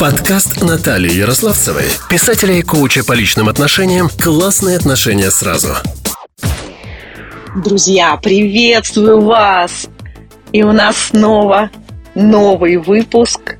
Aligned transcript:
Подкаст 0.00 0.62
Натальи 0.62 1.12
Ярославцевой, 1.12 1.84
писателя 2.08 2.54
и 2.54 2.62
коуча 2.62 3.04
по 3.04 3.12
личным 3.12 3.50
отношениям 3.50 4.08
«Классные 4.08 4.78
отношения 4.78 5.30
сразу». 5.30 5.74
Друзья, 7.62 8.16
приветствую 8.16 9.20
вас! 9.20 9.90
И 10.52 10.62
у 10.62 10.72
нас 10.72 10.96
снова 10.96 11.68
новый 12.14 12.78
выпуск 12.78 13.58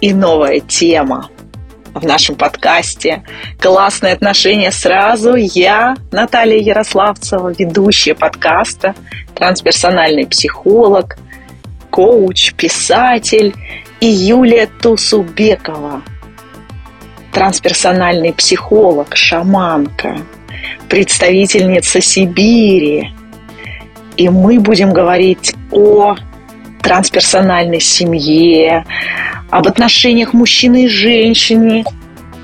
и 0.00 0.12
новая 0.12 0.58
тема 0.58 1.30
в 1.94 2.04
нашем 2.04 2.34
подкасте 2.34 3.22
«Классные 3.60 4.14
отношения 4.14 4.72
сразу». 4.72 5.36
Я, 5.36 5.96
Наталья 6.10 6.58
Ярославцева, 6.58 7.54
ведущая 7.56 8.16
подкаста, 8.16 8.96
трансперсональный 9.36 10.26
психолог, 10.26 11.16
коуч, 11.90 12.54
писатель 12.54 13.54
и 14.00 14.06
Юлия 14.06 14.66
Тусубекова, 14.66 16.02
трансперсональный 17.32 18.32
психолог, 18.32 19.16
шаманка, 19.16 20.18
представительница 20.88 22.00
Сибири. 22.00 23.12
И 24.16 24.28
мы 24.28 24.60
будем 24.60 24.92
говорить 24.92 25.54
о 25.70 26.16
трансперсональной 26.82 27.80
семье, 27.80 28.86
об 29.50 29.66
отношениях 29.66 30.32
мужчины 30.32 30.84
и 30.84 30.88
женщины 30.88 31.84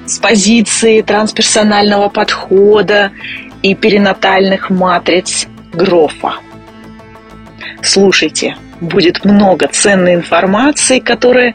с 0.07 0.19
позиции 0.19 1.01
трансперсонального 1.01 2.09
подхода 2.09 3.13
и 3.63 3.75
перинатальных 3.75 4.69
матриц 4.71 5.47
Грофа. 5.73 6.35
Слушайте, 7.83 8.57
будет 8.83 9.25
много 9.25 9.69
ценной 9.69 10.15
информации, 10.15 10.99
которая 10.99 11.55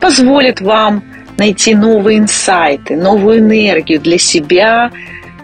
позволит 0.00 0.60
вам 0.60 1.04
найти 1.36 1.74
новые 1.74 2.18
инсайты, 2.18 2.96
новую 2.96 3.38
энергию 3.38 4.00
для 4.00 4.18
себя, 4.18 4.90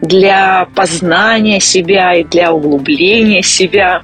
для 0.00 0.66
познания 0.74 1.60
себя 1.60 2.14
и 2.14 2.24
для 2.24 2.52
углубления 2.52 3.42
себя 3.42 4.02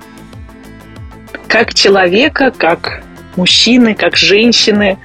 как 1.48 1.74
человека, 1.74 2.52
как 2.56 3.02
мужчины, 3.36 3.94
как 3.94 4.16
женщины, 4.16 4.98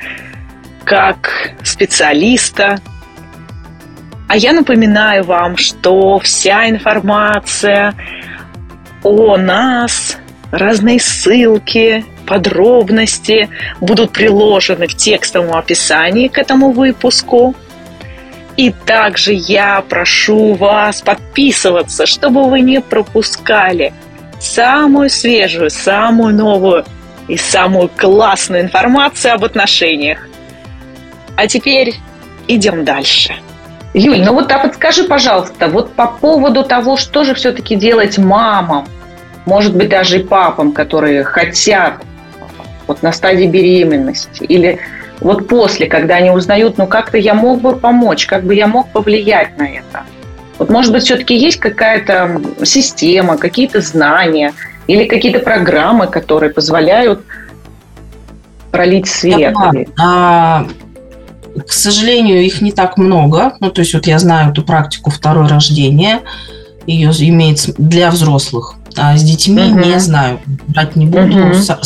как 0.84 1.54
специалиста. 1.64 2.80
А 4.28 4.38
я 4.38 4.54
напоминаю 4.54 5.24
вам, 5.24 5.58
что 5.58 6.20
вся 6.20 6.70
информация 6.70 7.96
о 9.04 9.38
нас, 9.38 10.18
разные 10.52 11.00
ссылки, 11.00 12.06
подробности 12.26 13.50
будут 13.80 14.12
приложены 14.12 14.88
в 14.88 14.96
текстовом 14.96 15.56
описании 15.56 16.28
к 16.28 16.38
этому 16.38 16.72
выпуску. 16.72 17.56
И 18.58 18.72
также 18.72 19.34
я 19.34 19.84
прошу 19.88 20.54
вас 20.54 21.02
подписываться, 21.02 22.06
чтобы 22.06 22.50
вы 22.50 22.62
не 22.62 22.80
пропускали 22.80 23.94
самую 24.40 25.10
свежую, 25.10 25.70
самую 25.70 26.34
новую 26.36 26.86
и 27.28 27.38
самую 27.38 27.90
классную 27.90 28.62
информацию 28.62 29.34
об 29.34 29.44
отношениях. 29.44 30.28
А 31.36 31.48
теперь 31.48 31.96
идем 32.48 32.86
дальше. 32.86 33.36
Юль, 33.94 34.22
ну 34.22 34.34
вот 34.34 34.52
а 34.52 34.60
подскажи, 34.60 35.06
пожалуйста, 35.06 35.68
вот 35.68 35.94
по 35.94 36.08
поводу 36.08 36.64
того, 36.64 36.98
что 36.98 37.24
же 37.24 37.34
все-таки 37.34 37.76
делать 37.76 38.18
мамам, 38.18 38.88
может 39.46 39.76
быть, 39.76 39.90
даже 39.90 40.20
и 40.20 40.24
папам, 40.24 40.72
которые 40.72 41.24
хотят 41.24 42.02
вот 42.88 43.02
на 43.02 43.12
стадии 43.12 43.46
беременности 43.46 44.44
или 44.44 44.80
вот 45.22 45.48
после, 45.48 45.88
когда 45.88 46.16
они 46.16 46.30
узнают, 46.30 46.78
ну 46.78 46.88
как-то 46.88 47.18
я 47.18 47.34
мог 47.34 47.62
бы 47.62 47.76
помочь, 47.76 48.26
как 48.26 48.44
бы 48.44 48.54
я 48.56 48.68
мог 48.68 48.90
повлиять 48.90 49.58
на 49.58 49.68
это. 49.68 50.04
Вот 50.58 50.70
может 50.70 50.92
быть, 50.92 51.04
все-таки 51.04 51.36
есть 51.36 51.60
какая-то 51.60 52.42
система, 52.64 53.38
какие-то 53.38 53.82
знания 53.82 54.54
или 54.88 55.06
какие-то 55.06 55.40
программы, 55.40 56.08
которые 56.08 56.54
позволяют 56.54 57.22
пролить 58.72 59.08
свет? 59.08 59.54
Да, 59.98 60.68
к 61.56 61.72
сожалению, 61.72 62.44
их 62.44 62.62
не 62.62 62.72
так 62.72 62.98
много. 62.98 63.54
Ну, 63.62 63.72
то 63.72 63.82
есть 63.82 63.94
вот 63.94 64.08
я 64.08 64.20
знаю 64.20 64.52
эту 64.52 64.64
практику 64.64 65.10
второе 65.10 65.48
рождение. 65.48 66.20
Ее 66.86 67.12
имеется 67.12 67.74
для 67.78 68.12
взрослых. 68.12 68.75
А 68.98 69.18
с 69.18 69.24
детьми 69.24 69.64
угу. 69.64 69.80
не 69.80 70.00
знаю, 70.00 70.40
брать 70.68 70.96
не 70.96 71.06
буду. 71.06 71.48
Угу. 71.48 71.54
Сама 71.56 71.82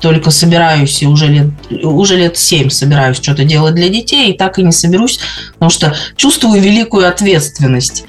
только 0.00 0.30
собираюсь, 0.30 1.02
и 1.02 1.06
уже 1.06 1.26
лет, 1.26 1.46
уже 1.82 2.16
лет 2.16 2.36
7 2.36 2.68
собираюсь 2.68 3.16
что-то 3.16 3.44
делать 3.44 3.74
для 3.74 3.88
детей, 3.88 4.32
и 4.32 4.36
так 4.36 4.58
и 4.58 4.62
не 4.62 4.72
соберусь, 4.72 5.18
потому 5.54 5.70
что 5.70 5.94
чувствую 6.16 6.60
великую 6.60 7.08
ответственность 7.08 8.04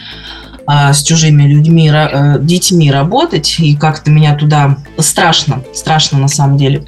а, 0.66 0.92
с 0.94 1.02
чужими 1.02 1.44
людьми, 1.44 1.90
а, 1.90 2.38
детьми 2.40 2.92
работать, 2.92 3.56
и 3.60 3.76
как-то 3.76 4.12
меня 4.12 4.36
туда 4.36 4.78
страшно, 4.98 5.64
страшно 5.74 6.20
на 6.20 6.28
самом 6.28 6.58
деле. 6.58 6.84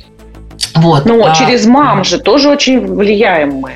Вот. 0.76 1.06
Ну, 1.06 1.26
а, 1.26 1.34
через 1.34 1.66
мам 1.66 2.04
же 2.04 2.20
тоже 2.20 2.50
очень 2.50 2.86
влияем 2.86 3.56
мы. 3.56 3.76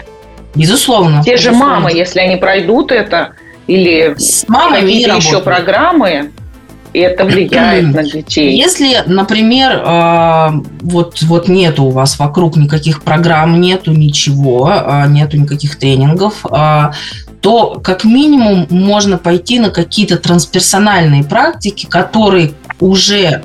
Безусловно. 0.56 1.24
Те 1.24 1.34
безусловно. 1.34 1.60
же 1.60 1.66
мамы, 1.66 1.92
если 1.94 2.20
они 2.20 2.36
пройдут 2.36 2.92
это, 2.92 3.34
или 3.66 4.14
с 4.18 4.48
мамами 4.50 4.82
какие-то 4.82 5.16
еще 5.16 5.42
программы, 5.42 6.33
и 6.94 7.00
это 7.00 7.26
влияет 7.26 7.94
на 7.94 8.04
детей. 8.12 8.56
Если, 8.56 9.04
например, 9.08 9.82
э, 9.84 10.50
вот, 10.82 11.22
вот 11.24 11.48
нету 11.48 11.86
у 11.86 11.90
вас 11.90 12.20
вокруг 12.20 12.56
никаких 12.56 13.02
программ, 13.02 13.60
нету 13.60 13.92
ничего, 13.92 14.72
э, 14.72 15.08
нету 15.10 15.38
никаких 15.38 15.78
тренингов, 15.78 16.46
э, 16.46 16.92
то 17.42 17.82
как 17.84 18.06
минимум 18.06 18.68
можно 18.70 19.18
пойти 19.18 19.60
на 19.60 19.70
какие-то 19.70 20.18
трансперсональные 20.18 21.26
практики, 21.26 21.88
которые 21.88 22.54
уже 22.80 23.44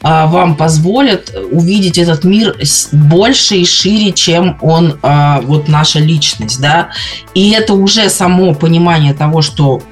вам 0.00 0.54
позволят 0.54 1.34
увидеть 1.50 1.98
этот 1.98 2.22
мир 2.22 2.56
больше 2.92 3.56
и 3.56 3.64
шире, 3.64 4.12
чем 4.12 4.56
он, 4.60 4.96
вот 5.02 5.66
наша 5.66 5.98
личность, 5.98 6.60
да, 6.60 6.90
и 7.34 7.50
это 7.50 7.74
уже 7.74 8.08
само 8.10 8.54
понимание 8.54 9.12
того, 9.12 9.42
что 9.42 9.82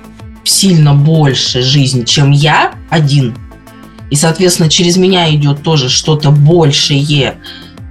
сильно 0.44 0.94
больше 0.94 1.62
жизни, 1.62 2.04
чем 2.04 2.30
я 2.30 2.75
один, 2.90 3.34
и, 4.10 4.16
соответственно, 4.16 4.68
через 4.68 4.96
меня 4.96 5.32
идет 5.34 5.62
тоже 5.62 5.88
что-то 5.88 6.30
большее, 6.30 7.38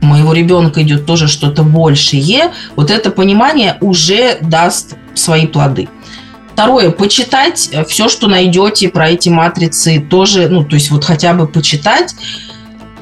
моего 0.01 0.33
ребенка 0.33 0.81
идет 0.83 1.05
тоже 1.05 1.27
что-то 1.27 1.63
большее, 1.63 2.51
вот 2.75 2.91
это 2.91 3.11
понимание 3.11 3.77
уже 3.81 4.37
даст 4.41 4.95
свои 5.13 5.47
плоды. 5.47 5.89
Второе, 6.53 6.91
почитать 6.91 7.69
все, 7.89 8.07
что 8.07 8.27
найдете 8.27 8.87
про 8.87 9.09
эти 9.09 9.27
матрицы, 9.27 9.99
тоже, 9.99 10.47
ну, 10.47 10.63
то 10.63 10.75
есть 10.75 10.89
вот 10.89 11.03
хотя 11.03 11.33
бы 11.33 11.47
почитать 11.47 12.15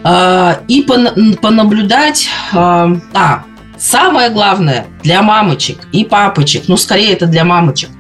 э, 0.04 0.56
и 0.68 0.82
пон, 0.82 1.36
понаблюдать. 1.40 2.30
Э, 2.52 2.96
а, 3.14 3.44
самое 3.78 4.32
главное 4.32 4.88
для 5.04 5.22
мамочек 5.22 5.88
и 5.92 6.04
папочек, 6.04 6.64
ну, 6.68 6.78
скорее 6.78 7.14
это 7.14 7.28
для 7.28 7.44
мамочек– 7.44 7.90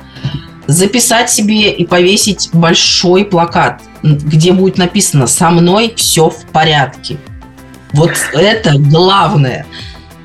записать 0.67 1.29
себе 1.29 1.71
и 1.71 1.85
повесить 1.85 2.49
большой 2.53 3.25
плакат, 3.25 3.81
где 4.01 4.53
будет 4.53 4.77
написано 4.77 5.27
«Со 5.27 5.49
мной 5.49 5.93
все 5.95 6.29
в 6.29 6.45
порядке». 6.51 7.17
Вот 7.93 8.11
это 8.33 8.73
главное. 8.77 9.65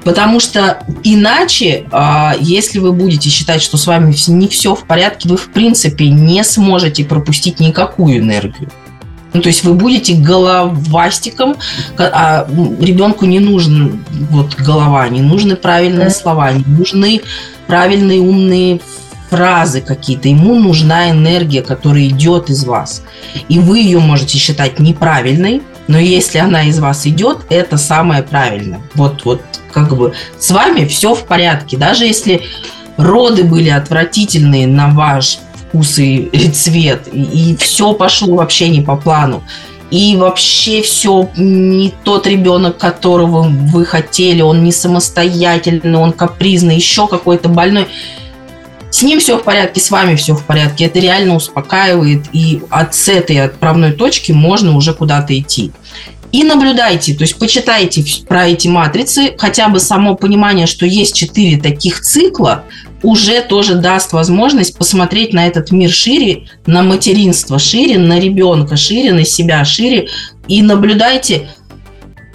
Потому 0.04 0.40
что 0.40 0.82
иначе, 1.02 1.84
а, 1.90 2.34
если 2.40 2.78
вы 2.78 2.92
будете 2.92 3.28
считать, 3.28 3.60
что 3.60 3.76
с 3.76 3.86
вами 3.86 4.14
не 4.28 4.48
все 4.48 4.74
в 4.74 4.84
порядке, 4.84 5.28
вы 5.28 5.36
в 5.36 5.50
принципе 5.50 6.08
не 6.08 6.42
сможете 6.44 7.04
пропустить 7.04 7.60
никакую 7.60 8.18
энергию. 8.18 8.70
Ну, 9.34 9.42
то 9.42 9.48
есть 9.48 9.64
вы 9.64 9.74
будете 9.74 10.14
головастиком, 10.14 11.56
а 11.98 12.48
ребенку 12.80 13.26
не 13.26 13.40
нужен 13.40 14.02
вот 14.30 14.54
голова, 14.54 15.06
не 15.08 15.20
нужны 15.20 15.56
правильные 15.56 16.10
слова, 16.10 16.52
не 16.52 16.64
нужны 16.64 17.20
правильные 17.66 18.20
умные 18.20 18.80
фразы 19.30 19.80
какие-то, 19.80 20.28
ему 20.28 20.58
нужна 20.58 21.10
энергия, 21.10 21.62
которая 21.62 22.06
идет 22.08 22.50
из 22.50 22.64
вас. 22.64 23.02
И 23.48 23.58
вы 23.58 23.80
ее 23.80 23.98
можете 23.98 24.38
считать 24.38 24.78
неправильной, 24.78 25.62
но 25.86 25.98
если 25.98 26.38
она 26.38 26.64
из 26.64 26.78
вас 26.78 27.06
идет, 27.06 27.38
это 27.50 27.76
самое 27.78 28.22
правильное. 28.22 28.80
Вот, 28.94 29.24
вот 29.24 29.42
как 29.72 29.96
бы 29.96 30.14
с 30.38 30.50
вами 30.50 30.86
все 30.86 31.14
в 31.14 31.24
порядке. 31.24 31.76
Даже 31.76 32.04
если 32.04 32.42
роды 32.96 33.44
были 33.44 33.68
отвратительные 33.68 34.66
на 34.66 34.88
ваш 34.88 35.38
вкус 35.54 35.98
и 35.98 36.28
цвет, 36.52 37.08
и, 37.12 37.22
и 37.22 37.56
все 37.56 37.92
пошло 37.92 38.36
вообще 38.36 38.68
не 38.68 38.80
по 38.80 38.96
плану, 38.96 39.42
и 39.90 40.16
вообще 40.16 40.82
все 40.82 41.30
не 41.36 41.94
тот 42.04 42.26
ребенок, 42.26 42.76
которого 42.76 43.42
вы 43.42 43.86
хотели, 43.86 44.42
он 44.42 44.62
не 44.62 44.72
самостоятельный, 44.72 45.98
он 45.98 46.12
капризный, 46.12 46.76
еще 46.76 47.08
какой-то 47.08 47.48
больной– 47.48 47.88
с 48.90 49.02
ним 49.02 49.20
все 49.20 49.38
в 49.38 49.44
порядке, 49.44 49.80
с 49.80 49.90
вами 49.90 50.16
все 50.16 50.34
в 50.34 50.44
порядке. 50.44 50.86
Это 50.86 50.98
реально 50.98 51.36
успокаивает, 51.36 52.24
и 52.32 52.62
от 52.70 52.94
с 52.94 53.08
этой 53.08 53.40
отправной 53.44 53.92
точки 53.92 54.32
можно 54.32 54.76
уже 54.76 54.94
куда-то 54.94 55.38
идти. 55.38 55.72
и 56.30 56.44
наблюдайте, 56.44 57.14
то 57.14 57.22
есть 57.22 57.38
почитайте 57.38 58.04
про 58.26 58.48
эти 58.48 58.68
матрицы, 58.68 59.34
хотя 59.38 59.68
бы 59.68 59.80
само 59.80 60.14
понимание, 60.14 60.66
что 60.66 60.84
есть 60.84 61.14
четыре 61.14 61.58
таких 61.58 62.02
цикла, 62.02 62.64
уже 63.02 63.40
тоже 63.40 63.76
даст 63.76 64.12
возможность 64.12 64.76
посмотреть 64.76 65.32
на 65.32 65.46
этот 65.46 65.70
мир 65.70 65.90
шире, 65.90 66.48
на 66.66 66.82
материнство 66.82 67.58
шире, 67.58 67.98
на 67.98 68.18
ребенка 68.18 68.76
шире, 68.76 69.12
на 69.12 69.24
себя 69.24 69.64
шире, 69.64 70.08
и 70.48 70.60
наблюдайте, 70.60 71.48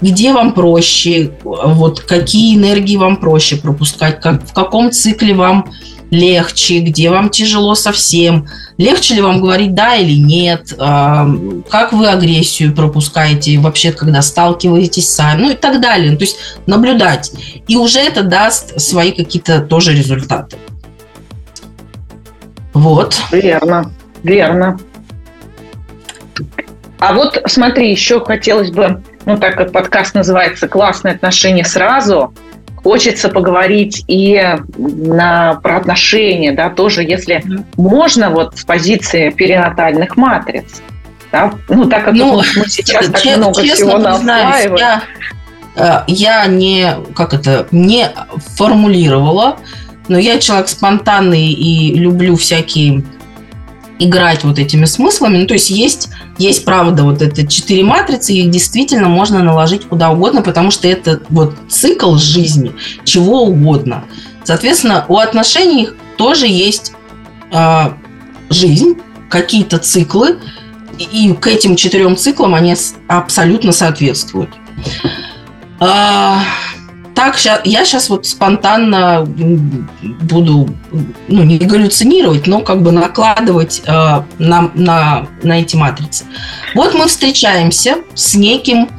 где 0.01 0.33
вам 0.33 0.53
проще, 0.53 1.31
вот 1.43 2.01
какие 2.01 2.55
энергии 2.55 2.97
вам 2.97 3.17
проще 3.17 3.57
пропускать, 3.57 4.21
как, 4.21 4.47
в 4.47 4.53
каком 4.53 4.91
цикле 4.91 5.33
вам 5.33 5.71
легче, 6.13 6.79
где 6.79 7.09
вам 7.09 7.29
тяжело 7.29 7.73
совсем, 7.73 8.47
легче 8.77 9.15
ли 9.15 9.21
вам 9.21 9.41
говорить 9.41 9.73
да 9.73 9.95
или 9.95 10.13
нет, 10.13 10.73
а, 10.77 11.27
как 11.69 11.91
вы 11.91 12.07
агрессию 12.07 12.75
пропускаете 12.75 13.57
вообще, 13.57 13.91
когда 13.91 14.21
сталкиваетесь 14.21 15.09
сами, 15.09 15.41
ну 15.41 15.51
и 15.51 15.55
так 15.55 15.81
далее. 15.81 16.11
Ну, 16.11 16.17
то 16.17 16.23
есть 16.23 16.37
наблюдать. 16.67 17.31
И 17.67 17.75
уже 17.75 17.99
это 17.99 18.21
даст 18.21 18.79
свои 18.79 19.11
какие-то 19.11 19.61
тоже 19.61 19.93
результаты. 19.93 20.57
Вот. 22.73 23.19
Верно, 23.31 23.91
верно. 24.21 24.79
А 26.99 27.13
вот 27.13 27.41
смотри, 27.47 27.89
еще 27.89 28.23
хотелось 28.23 28.69
бы, 28.69 29.01
ну 29.25 29.37
так 29.37 29.55
как 29.55 29.71
подкаст 29.71 30.13
называется 30.13 30.67
«Классные 30.67 31.15
отношения 31.15 31.65
сразу», 31.65 32.33
Хочется 32.83 33.29
поговорить 33.29 34.03
и 34.07 34.57
на, 34.77 35.55
про 35.63 35.77
отношения, 35.77 36.51
да, 36.51 36.69
тоже, 36.69 37.03
если 37.03 37.37
mm-hmm. 37.37 37.63
можно, 37.77 38.29
вот 38.29 38.57
с 38.57 38.65
позиции 38.65 39.29
перинатальных 39.29 40.17
матриц. 40.17 40.81
Да? 41.31 41.53
Ну, 41.69 41.85
так 41.85 42.05
как 42.05 42.13
ну, 42.13 42.41
мы 42.57 42.67
сейчас 42.67 43.07
так 43.07 43.21
честно, 43.21 43.49
много 43.49 43.63
всего 43.63 43.97
наслаиваем. 43.97 44.75
Я, 44.75 45.03
э, 45.75 46.03
я 46.07 46.45
не, 46.45 46.93
как 47.15 47.33
это, 47.33 47.67
не 47.71 48.11
формулировала, 48.55 49.57
но 50.09 50.17
я 50.17 50.37
человек 50.39 50.67
спонтанный 50.67 51.51
и 51.51 51.95
люблю 51.95 52.35
всякие 52.35 53.03
играть 53.99 54.43
вот 54.43 54.59
этими 54.59 54.85
смыслами. 54.85 55.37
Ну, 55.37 55.47
то 55.47 55.53
есть 55.53 55.69
есть, 55.69 56.09
есть 56.37 56.65
правда 56.65 57.03
вот 57.03 57.21
это 57.21 57.45
четыре 57.47 57.83
матрицы, 57.83 58.33
их 58.33 58.49
действительно 58.49 59.07
можно 59.07 59.43
наложить 59.43 59.85
куда 59.85 60.11
угодно, 60.11 60.41
потому 60.41 60.71
что 60.71 60.87
это 60.87 61.21
вот 61.29 61.55
цикл 61.69 62.15
жизни, 62.15 62.73
чего 63.03 63.43
угодно. 63.43 64.05
Соответственно, 64.43 65.05
у 65.07 65.17
отношений 65.17 65.89
тоже 66.17 66.47
есть 66.47 66.93
э, 67.51 67.91
жизнь, 68.49 68.95
какие-то 69.29 69.77
циклы, 69.79 70.37
и 70.97 71.33
к 71.33 71.47
этим 71.47 71.75
четырем 71.75 72.15
циклам 72.15 72.53
они 72.53 72.75
абсолютно 73.07 73.71
соответствуют. 73.71 74.49
Э, 75.79 76.35
так, 77.15 77.37
я 77.65 77.85
сейчас 77.85 78.09
вот 78.09 78.25
спонтанно 78.25 79.25
буду, 79.25 80.69
ну, 81.27 81.43
не 81.43 81.57
галлюцинировать, 81.57 82.47
но 82.47 82.61
как 82.61 82.81
бы 82.81 82.91
накладывать 82.91 83.81
э, 83.85 83.91
на, 84.39 84.71
на, 84.73 85.27
на 85.43 85.59
эти 85.59 85.75
матрицы. 85.75 86.25
Вот 86.75 86.93
мы 86.93 87.07
встречаемся 87.07 87.97
с 88.15 88.35
неким 88.35 88.89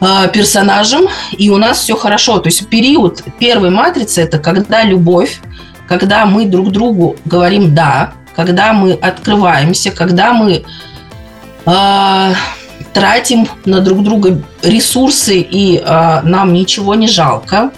э, 0.00 0.28
персонажем, 0.32 1.08
и 1.36 1.50
у 1.50 1.58
нас 1.58 1.80
все 1.80 1.96
хорошо. 1.96 2.38
То 2.38 2.48
есть 2.48 2.66
период 2.68 3.22
первой 3.38 3.70
матрицы– 3.70 4.20
это 4.22 4.38
когда 4.38 4.82
любовь, 4.82 5.40
когда 5.88 6.26
мы 6.26 6.46
друг 6.46 6.70
другу 6.70 7.16
говорим 7.24 7.74
«да», 7.74 8.12
когда 8.34 8.72
мы 8.72 8.92
открываемся, 8.92 9.90
когда 9.90 10.32
мы 10.32 10.64
э, 11.66 12.34
тратим 12.96 13.46
на 13.66 13.82
друг 13.82 14.02
друга 14.02 14.40
ресурсы, 14.62 15.38
и 15.40 15.76
э, 15.76 16.20
нам 16.22 16.54
ничего 16.54 16.94
не 16.94 17.08
жалко. 17.08 17.70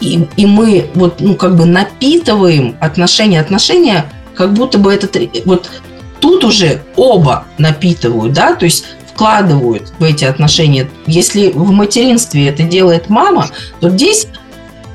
И, 0.00 0.26
и 0.36 0.46
мы 0.46 0.90
вот, 0.94 1.20
ну, 1.20 1.36
как 1.36 1.56
бы 1.56 1.64
напитываем 1.64 2.76
отношения. 2.80 3.40
Отношения, 3.40 4.06
как 4.34 4.54
будто 4.54 4.78
бы 4.78 4.92
этот... 4.92 5.16
Вот 5.44 5.70
тут 6.18 6.42
уже 6.42 6.82
оба 6.96 7.44
напитывают, 7.56 8.32
да, 8.32 8.56
то 8.56 8.64
есть 8.64 8.84
вкладывают 9.06 9.92
в 10.00 10.02
эти 10.02 10.24
отношения. 10.24 10.90
Если 11.06 11.52
в 11.52 11.70
материнстве 11.70 12.48
это 12.48 12.64
делает 12.64 13.08
мама, 13.08 13.46
то 13.78 13.90
здесь 13.90 14.26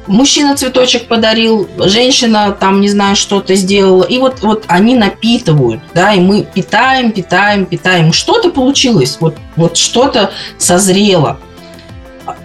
мужчина 0.08 0.56
цветочек 0.56 1.08
подарил, 1.08 1.70
женщина 1.78 2.52
там, 2.52 2.82
не 2.82 2.90
знаю, 2.90 3.16
что-то 3.16 3.56
сделала. 3.56 4.04
И 4.04 4.18
вот, 4.18 4.42
вот 4.42 4.66
они 4.68 4.96
напитывают, 4.96 5.82
да, 5.94 6.14
и 6.14 6.20
мы 6.20 6.44
питаем, 6.44 7.12
питаем, 7.12 7.66
питаем. 7.66 8.14
Что-то 8.14 8.50
получилось, 8.50 9.18
вот, 9.20 9.38
вот 9.56 9.78
что-то 9.78 10.32
созрело. 10.58 11.40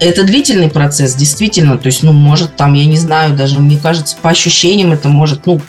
Это 0.01 0.25
длительный 0.25 0.71
процесс, 0.71 1.15
действительно. 1.15 1.79
То 1.79 1.87
есть, 1.87 2.03
ну, 2.03 2.13
может, 2.13 2.57
там, 2.57 2.75
я 2.75 2.85
не 2.85 2.97
знаю, 2.97 3.37
даже, 3.37 3.59
мне 3.61 3.79
кажется, 3.79 4.17
по 4.21 4.31
ощущениям 4.31 4.93
это 4.93 5.09
может, 5.09 5.47
ну, 5.47 5.61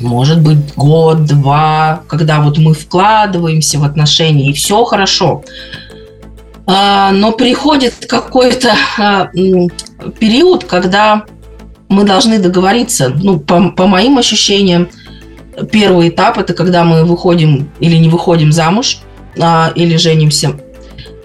может 0.00 0.40
быть, 0.40 0.74
год, 0.74 1.24
два, 1.24 2.02
когда 2.08 2.40
вот 2.40 2.58
мы 2.58 2.74
вкладываемся 2.74 3.78
в 3.78 3.84
отношения, 3.84 4.50
и 4.50 4.52
все 4.52 4.84
хорошо. 4.84 5.44
Но 6.66 7.32
приходит 7.32 8.06
какой-то 8.08 8.74
а, 8.98 9.26
период, 10.18 10.64
когда 10.64 11.24
мы 11.88 12.04
должны 12.04 12.38
договориться, 12.38 13.10
ну, 13.10 13.38
по, 13.38 13.70
по 13.70 13.86
моим 13.86 14.18
ощущениям, 14.18 14.88
первый 15.70 16.08
этап– 16.08 16.38
это 16.38 16.54
когда 16.54 16.84
мы 16.84 17.04
выходим 17.04 17.70
или 17.80 17.96
не 17.96 18.08
выходим 18.08 18.52
замуж, 18.52 18.98
а, 19.38 19.72
или 19.74 19.96
женимся. 19.96 20.54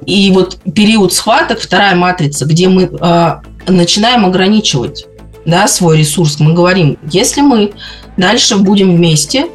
И 0.05 0.31
вот 0.31 0.57
период 0.73 1.13
схваток, 1.13 1.59
вторая 1.59 1.95
матрица, 1.95 2.45
где 2.45 2.67
мы 2.67 2.89
а, 2.99 3.41
начинаем 3.67 4.25
ограничивать 4.25 5.05
да, 5.45 5.67
свой 5.67 5.99
ресурс. 5.99 6.39
Мы 6.39 6.53
говорим, 6.53 6.97
если 7.11 7.41
мы 7.41 7.73
дальше 8.17 8.57
будем 8.57 8.95
вместе, 8.95 9.47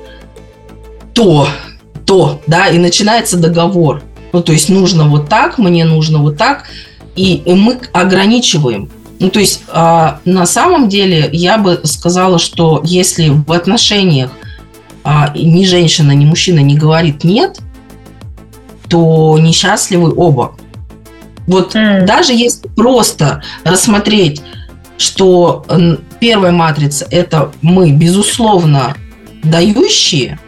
то, 1.12 1.48
то, 2.06 2.40
да, 2.46 2.68
и 2.68 2.78
начинается 2.78 3.36
договор. 3.36 4.02
Ну, 4.34 4.42
то 4.42 4.50
есть 4.50 4.68
нужно 4.68 5.04
вот 5.04 5.28
так, 5.28 5.58
мне 5.58 5.84
нужно 5.84 6.18
вот 6.18 6.36
так, 6.36 6.64
и, 7.14 7.36
и 7.36 7.54
мы 7.54 7.78
ограничиваем. 7.92 8.90
Ну, 9.20 9.30
то 9.30 9.38
есть 9.38 9.62
э, 9.68 10.12
на 10.24 10.46
самом 10.46 10.88
деле 10.88 11.30
я 11.32 11.56
бы 11.56 11.80
сказала, 11.84 12.40
что 12.40 12.82
если 12.84 13.28
в 13.28 13.52
отношениях 13.52 14.32
э, 15.04 15.10
ни 15.36 15.64
женщина, 15.64 16.10
ни 16.10 16.24
мужчина 16.24 16.58
не 16.58 16.76
говорит 16.76 17.22
нет, 17.22 17.60
то 18.88 19.38
несчастливы 19.38 20.12
оба. 20.12 20.56
Вот 21.46 21.76
mm. 21.76 22.04
даже 22.04 22.32
если 22.32 22.66
просто 22.66 23.40
рассмотреть, 23.62 24.42
что 24.98 25.64
первая 26.18 26.50
матрица 26.50 27.06
это 27.08 27.52
мы, 27.62 27.92
безусловно, 27.92 28.96
дающие, 29.44 30.40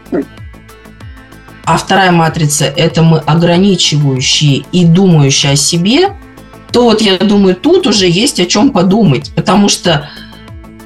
а 1.67 1.77
вторая 1.77 2.11
матрица 2.11 2.65
это 2.65 3.03
мы 3.03 3.19
ограничивающие 3.19 4.63
и 4.71 4.85
думающие 4.85 5.51
о 5.51 5.55
себе– 5.55 6.15
то 6.71 6.83
вот 6.83 7.01
я 7.01 7.17
думаю, 7.17 7.55
тут 7.55 7.87
уже 7.87 8.07
есть 8.07 8.39
о 8.39 8.45
чем 8.45 8.71
подумать, 8.71 9.31
потому 9.35 9.69
что 9.69 10.09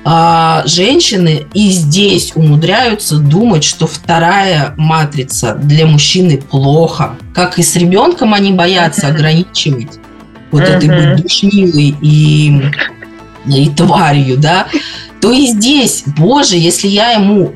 а, 0.03 0.63
женщины 0.65 1.47
и 1.53 1.69
здесь 1.69 2.31
умудряются 2.35 3.17
думать, 3.17 3.63
что 3.63 3.87
вторая 3.87 4.73
матрица 4.77 5.55
для 5.55 5.85
мужчины 5.85 6.37
плохо. 6.37 7.15
Как 7.33 7.59
и 7.59 7.63
с 7.63 7.75
ребенком 7.75 8.33
они 8.33 8.53
боятся 8.53 9.07
ограничивать. 9.07 9.99
Вот 10.51 10.63
этой 10.63 10.87
быть 10.89 11.23
душнилой 11.23 11.95
и, 12.01 12.61
и 13.45 13.69
тварью, 13.69 14.37
да, 14.37 14.67
то 15.21 15.31
и 15.31 15.47
здесь, 15.47 16.03
боже, 16.05 16.57
если 16.57 16.87
я 16.87 17.11
ему, 17.11 17.53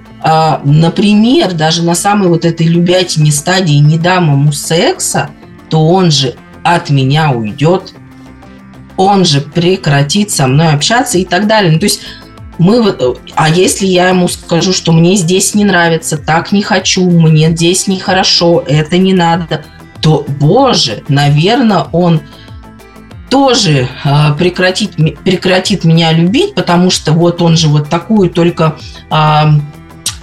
например, 0.63 1.53
даже 1.53 1.83
на 1.83 1.95
самой 1.95 2.29
вот 2.29 2.45
этой 2.45 2.65
любятине 2.65 3.31
стадии 3.31 3.75
не 3.75 3.99
дам 3.99 4.31
ему 4.31 4.51
секса, 4.51 5.29
то 5.69 5.87
он 5.87 6.09
же 6.09 6.35
от 6.63 6.89
меня 6.89 7.31
уйдет 7.31 7.93
он 8.97 9.25
же 9.25 9.41
прекратит 9.41 10.31
со 10.31 10.47
мной 10.47 10.69
общаться 10.69 11.17
и 11.17 11.25
так 11.25 11.47
далее. 11.47 11.71
Ну, 11.71 11.79
то 11.79 11.85
есть 11.85 12.01
мы, 12.57 12.95
а 13.35 13.49
если 13.49 13.85
я 13.85 14.09
ему 14.09 14.27
скажу, 14.27 14.71
что 14.71 14.91
мне 14.93 15.15
здесь 15.15 15.55
не 15.55 15.65
нравится, 15.65 16.17
так 16.17 16.51
не 16.51 16.61
хочу, 16.61 17.09
мне 17.09 17.51
здесь 17.51 17.87
нехорошо, 17.87 18.63
это 18.65 18.97
не 18.97 19.13
надо, 19.13 19.65
то, 20.01 20.25
боже, 20.39 21.03
наверное, 21.09 21.85
он 21.91 22.21
тоже 23.29 23.89
э, 24.05 24.33
прекратит, 24.37 24.95
прекратит 25.23 25.83
меня 25.83 26.13
любить, 26.13 26.55
потому 26.55 26.91
что 26.91 27.11
вот 27.11 27.41
он 27.41 27.57
же 27.57 27.67
вот 27.67 27.89
такую 27.89 28.29
только 28.29 28.77
э, 29.11 29.43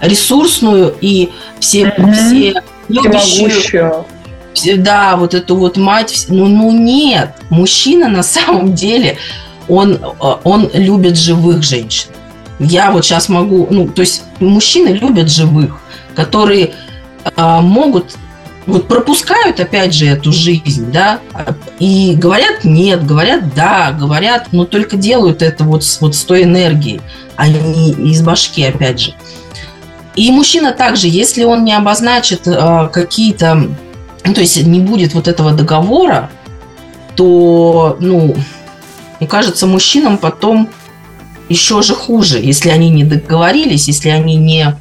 ресурсную 0.02 0.94
и 1.00 1.30
все, 1.60 1.84
mm-hmm. 1.84 2.12
все 2.12 2.62
любящую, 2.88 4.04
да, 4.76 5.16
вот 5.16 5.32
эту 5.32 5.56
вот 5.56 5.78
мать, 5.78 6.26
ну, 6.28 6.46
ну 6.46 6.70
нет, 6.72 7.36
мужчина 7.48 8.08
на 8.08 8.22
самом 8.22 8.74
деле, 8.74 9.16
он, 9.68 9.94
э, 9.94 10.08
он 10.44 10.70
любит 10.74 11.16
живых 11.16 11.62
женщин. 11.62 12.08
Я 12.58 12.90
вот 12.90 13.04
сейчас 13.04 13.28
могу, 13.28 13.66
ну, 13.70 13.88
то 13.88 14.02
есть 14.02 14.24
мужчины 14.40 14.88
любят 14.88 15.30
живых, 15.30 15.80
которые 16.14 16.74
а, 17.36 17.60
могут 17.60 18.16
вот 18.66 18.86
пропускают, 18.86 19.58
опять 19.58 19.92
же, 19.92 20.06
эту 20.06 20.32
жизнь, 20.32 20.92
да, 20.92 21.20
и 21.80 22.14
говорят 22.16 22.64
нет, 22.64 23.04
говорят 23.04 23.54
да, 23.54 23.90
говорят, 23.90 24.48
но 24.52 24.64
только 24.64 24.96
делают 24.96 25.42
это 25.42 25.64
вот, 25.64 25.82
вот 26.00 26.14
с 26.14 26.24
той 26.24 26.44
энергией, 26.44 27.00
а 27.36 27.48
не 27.48 27.90
из 27.90 28.22
башки, 28.22 28.62
опять 28.62 29.00
же. 29.00 29.14
И 30.14 30.30
мужчина 30.30 30.72
также, 30.72 31.08
если 31.08 31.44
он 31.44 31.64
не 31.64 31.72
обозначит 31.72 32.46
э, 32.46 32.88
какие-то, 32.92 33.54
ну, 34.24 34.34
то 34.34 34.40
есть 34.40 34.62
не 34.66 34.80
будет 34.80 35.14
вот 35.14 35.26
этого 35.26 35.52
договора, 35.52 36.30
то, 37.16 37.96
ну, 38.00 38.34
мне 39.20 39.28
кажется, 39.28 39.66
мужчинам 39.66 40.18
потом 40.18 40.68
еще 41.48 41.82
же 41.82 41.94
хуже, 41.94 42.40
если 42.40 42.70
они 42.70 42.90
не 42.90 43.04
договорились, 43.04 43.88
если 43.88 44.08
они 44.08 44.36
не 44.36 44.76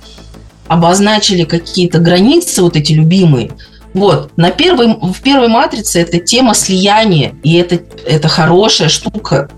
обозначили 0.68 1.44
какие-то 1.44 2.00
границы, 2.00 2.62
вот 2.62 2.76
эти 2.76 2.94
любимые. 2.94 3.52
Вот, 3.94 4.32
на 4.38 4.52
первой, 4.52 4.88
в 4.88 5.22
первой 5.22 5.50
матрице 5.50 6.00
это 6.00 6.20
тема 6.20 6.54
слияния, 6.54 7.36
и 7.44 7.56
это, 7.56 7.82
это 8.06 8.30
хорошая 8.30 8.88
штука. 8.88 9.50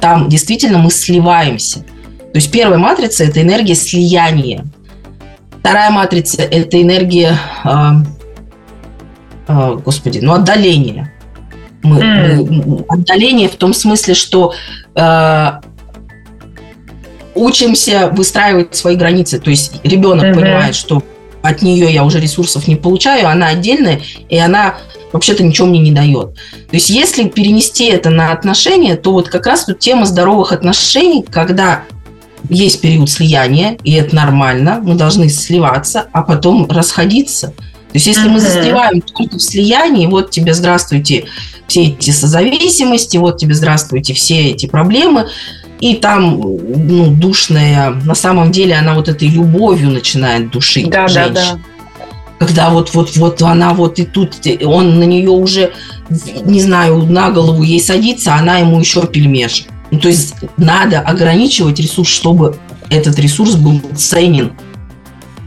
Там 0.00 0.28
действительно 0.28 0.78
мы 0.78 0.90
сливаемся. 0.90 1.80
То 2.32 2.38
есть 2.38 2.50
первая 2.50 2.78
матрица– 2.78 3.24
это 3.24 3.40
энергия 3.40 3.74
слияния. 3.74 4.64
Вторая 5.62 5.90
матрица– 5.90 6.42
это 6.50 6.82
энергия, 6.82 7.38
э, 7.62 7.68
э, 9.46 9.78
господи, 9.84 10.18
ну, 10.20 10.32
отдаления. 10.32 11.12
Мы, 11.84 12.00
mm. 12.00 12.64
мы, 12.66 12.84
отдаление 12.88 13.48
в 13.48 13.54
том 13.54 13.72
смысле, 13.72 14.14
что 14.14 14.54
э, 14.96 15.50
учимся 17.36 18.08
выстраивать 18.12 18.74
свои 18.74 18.96
границы. 18.96 19.38
То 19.38 19.50
есть 19.50 19.80
ребенок 19.84 20.24
mm-hmm. 20.24 20.34
понимает, 20.34 20.74
что 20.74 21.00
от 21.42 21.62
нее 21.62 21.92
я 21.92 22.02
уже 22.02 22.18
ресурсов 22.18 22.66
не 22.66 22.74
получаю, 22.74 23.28
она 23.28 23.46
отдельная, 23.46 24.00
и 24.28 24.38
она 24.38 24.78
вообще-то 25.12 25.44
ничего 25.44 25.68
мне 25.68 25.78
не 25.78 25.92
дает. 25.92 26.34
То 26.34 26.74
есть 26.74 26.90
если 26.90 27.28
перенести 27.28 27.84
это 27.84 28.10
на 28.10 28.32
отношения, 28.32 28.96
то 28.96 29.12
вот 29.12 29.28
как 29.28 29.46
раз 29.46 29.66
тут 29.66 29.78
тема 29.78 30.06
здоровых 30.06 30.50
отношений, 30.50 31.22
когда 31.22 31.84
есть 32.48 32.80
период 32.80 33.10
слияния, 33.10 33.76
и 33.84 33.92
это 33.92 34.14
нормально, 34.14 34.80
мы 34.82 34.94
должны 34.94 35.28
сливаться, 35.28 36.06
а 36.12 36.22
потом 36.22 36.66
расходиться. 36.70 37.48
То 37.48 37.96
есть 37.96 38.06
если 38.06 38.26
mm-hmm. 38.26 38.32
мы 38.32 38.40
застреваем 38.40 39.00
только 39.02 39.36
в 39.36 39.42
слиянии, 39.42 40.06
вот 40.06 40.30
тебе 40.30 40.54
здравствуйте 40.54 41.26
все 41.66 41.84
эти 41.84 42.10
созависимости, 42.10 43.18
вот 43.18 43.38
тебе 43.38 43.54
здравствуйте 43.54 44.14
все 44.14 44.50
эти 44.50 44.66
проблемы, 44.66 45.28
и 45.80 45.96
там 45.96 46.40
ну, 46.40 47.10
душная, 47.10 47.90
на 47.90 48.14
самом 48.14 48.52
деле 48.52 48.76
она 48.76 48.94
вот 48.94 49.08
этой 49.08 49.28
любовью 49.28 49.90
начинает 49.90 50.50
душить 50.50 50.88
да, 50.88 51.08
женщину. 51.08 51.34
Да, 51.34 51.54
да. 51.54 51.60
Когда 52.38 52.70
вот, 52.70 52.94
вот, 52.94 53.16
вот 53.16 53.42
она 53.42 53.74
вот 53.74 53.98
и 53.98 54.04
тут, 54.04 54.34
он 54.64 54.98
на 54.98 55.04
нее 55.04 55.30
уже, 55.30 55.72
не 56.44 56.60
знаю, 56.60 56.98
на 56.98 57.30
голову 57.30 57.62
ей 57.62 57.80
садится, 57.80 58.34
а 58.34 58.38
она 58.38 58.58
ему 58.58 58.80
еще 58.80 59.06
пельмешек. 59.06 59.66
Ну, 59.92 60.00
то 60.00 60.08
есть 60.08 60.34
надо 60.56 61.00
ограничивать 61.00 61.78
ресурс, 61.78 62.08
чтобы 62.08 62.56
этот 62.88 63.18
ресурс 63.18 63.54
был 63.54 63.80
ценен. 63.94 64.54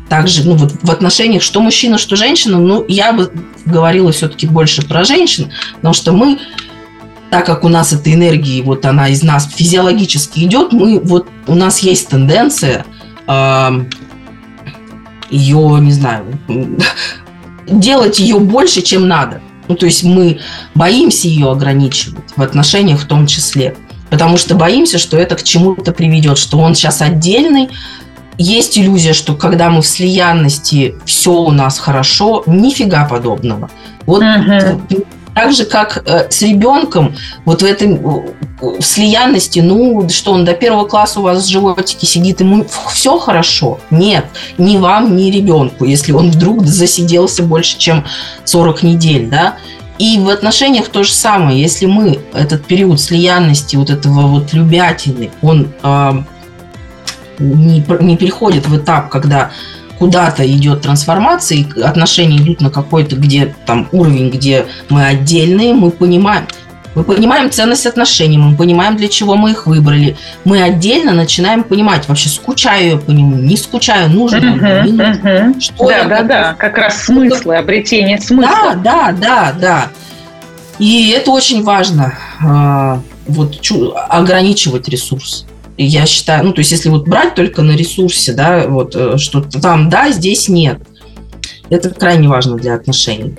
Также, 0.08 0.48
ну, 0.48 0.54
вот 0.54 0.74
в 0.84 0.92
отношениях 0.92 1.42
что 1.42 1.60
мужчина, 1.62 1.98
что 1.98 2.16
женщина, 2.16 2.60
ну, 2.60 2.86
я 2.88 3.12
бы 3.12 3.34
говорила 3.66 4.12
все-таки 4.12 4.46
больше 4.46 4.84
про 4.84 5.04
женщин, 5.04 5.52
потому 5.78 5.96
что 5.96 6.12
мы 6.12 6.40
так 7.32 7.48
как 7.48 7.64
у 7.64 7.70
нас 7.70 7.92
эта 7.92 8.14
энергия, 8.14 8.62
вот 8.62 8.86
она 8.86 9.10
из 9.10 9.24
нас 9.24 9.50
физиологически 9.52 10.42
идет, 10.42 10.72
мы 10.72 11.00
вот 11.00 11.28
у 11.48 11.56
нас 11.56 11.80
есть 11.80 12.08
тенденция 12.08 12.86
э, 13.28 13.86
ее, 15.32 15.78
не 15.82 15.92
знаю, 15.92 16.40
делать 17.68 18.20
ее 18.20 18.40
больше, 18.40 18.84
чем 18.84 19.08
надо. 19.08 19.42
Ну, 19.68 19.76
то 19.76 19.88
есть 19.88 20.04
мы 20.04 20.40
боимся 20.76 21.28
ее 21.28 21.52
ограничивать 21.52 22.32
в 22.36 22.42
отношениях 22.44 23.00
в 23.00 23.08
том 23.08 23.26
числе, 23.26 23.76
потому 24.10 24.38
что 24.38 24.56
боимся, 24.56 24.98
что 24.98 25.18
это 25.18 25.36
к 25.36 25.44
чему-то 25.44 25.92
приведет, 25.92 26.38
что 26.38 26.58
он 26.60 26.76
сейчас 26.76 27.02
отдельный. 27.02 27.70
Есть 28.38 28.78
иллюзия, 28.78 29.14
что 29.14 29.36
когда 29.36 29.70
мы 29.70 29.82
в 29.82 29.88
слиянности, 29.88 30.96
все 31.06 31.32
у 31.32 31.52
нас 31.52 31.80
хорошо, 31.80 32.44
нифига 32.46 33.06
подобного. 33.06 33.70
Вот 34.06 34.22
uh-huh. 34.22 35.06
Так 35.36 35.52
же, 35.52 35.66
как 35.66 36.02
э, 36.06 36.30
с 36.30 36.42
ребенком, 36.42 37.14
вот 37.44 37.62
в 37.62 37.66
этой 37.66 38.00
в 38.62 38.82
слиянности, 38.82 39.60
ну, 39.60 40.08
что 40.08 40.32
он 40.32 40.46
до 40.46 40.54
первого 40.54 40.88
класса 40.88 41.20
у 41.20 41.24
вас 41.24 41.44
в 41.44 41.50
животике 41.50 42.08
сидит, 42.08 42.40
ему 42.40 42.66
все 42.94 43.20
хорошо. 43.20 43.80
Нет, 43.92 44.26
ни 44.58 44.78
вам, 44.78 45.18
ни 45.18 45.30
ребенку, 45.30 45.84
если 45.84 46.14
он 46.14 46.32
вдруг 46.32 46.66
засиделся 46.66 47.44
больше, 47.44 47.78
чем 47.78 48.06
40 48.46 48.84
недель, 48.84 49.28
да. 49.28 49.56
И 49.98 50.20
в 50.20 50.30
отношениях 50.30 50.90
то 50.90 51.04
же 51.04 51.12
самое. 51.12 51.60
Если 51.60 51.86
мы 51.86 52.20
этот 52.34 52.66
период 52.66 53.00
слиянности, 53.00 53.76
вот 53.76 53.90
этого 53.90 54.28
вот 54.28 54.54
любятины, 54.54 55.32
он 55.42 55.70
э, 55.82 56.14
не, 57.40 57.86
не 58.02 58.18
переходит 58.18 58.68
в 58.68 58.78
этап, 58.78 59.10
когда 59.10 59.52
куда-то 59.98 60.46
идет 60.46 60.82
трансформация, 60.82 61.60
и 61.60 61.82
отношения 61.82 62.38
идут 62.38 62.60
на 62.60 62.70
какой-то 62.70 63.16
где 63.16 63.56
там 63.66 63.88
уровень, 63.94 64.30
где 64.30 64.66
мы 64.90 65.06
отдельные, 65.06 65.74
мы 65.74 65.92
понимаем, 65.92 66.46
мы 66.96 67.04
понимаем 67.04 67.52
ценность 67.52 67.86
отношений, 67.86 68.38
мы 68.38 68.56
понимаем, 68.56 68.96
для 68.96 69.08
чего 69.08 69.36
мы 69.36 69.52
их 69.52 69.68
выбрали. 69.68 70.18
Мы 70.46 70.62
отдельно 70.62 71.12
начинаем 71.14 71.64
понимать, 71.64 72.08
вообще 72.08 72.30
скучаю 72.30 72.90
я 72.90 72.98
по 72.98 73.12
нему, 73.12 73.36
не 73.36 73.58
скучаю, 73.58 74.10
uh-huh, 74.10 74.80
он, 74.80 74.86
не 74.86 74.92
нужен. 74.92 75.20
Uh-huh. 75.22 75.62
Что 75.62 75.88
да, 75.88 76.04
да, 76.06 76.24
да, 76.24 76.54
как 76.58 76.78
раз 76.78 77.04
смыслы, 77.04 77.58
обретение 77.58 78.20
смысла. 78.20 78.76
Да, 78.76 79.12
да, 79.12 79.12
да, 79.12 79.56
да. 79.60 79.92
И 80.80 81.10
это 81.10 81.32
очень 81.32 81.64
важно, 81.64 82.18
а, 82.44 83.02
вот 83.28 83.60
ограничивать 84.10 84.90
ресурс 84.90 85.46
я 85.78 86.06
считаю, 86.06 86.46
ну, 86.46 86.54
то 86.54 86.60
есть, 86.60 86.72
если 86.72 86.90
вот 86.90 87.08
брать 87.08 87.36
только 87.36 87.62
на 87.62 87.76
ресурсе, 87.76 88.34
да, 88.34 88.66
вот, 88.68 88.96
э, 88.96 89.18
что 89.18 89.42
там 89.42 89.90
да, 89.90 90.12
здесь 90.12 90.48
нет, 90.48 90.80
это 91.70 91.90
крайне 91.90 92.30
важно 92.30 92.56
для 92.56 92.76
отношений. 92.76 93.36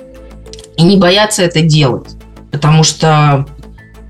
И 0.77 0.83
не 0.83 0.97
бояться 0.97 1.41
это 1.41 1.61
делать, 1.61 2.09
потому 2.51 2.83
что 2.83 3.45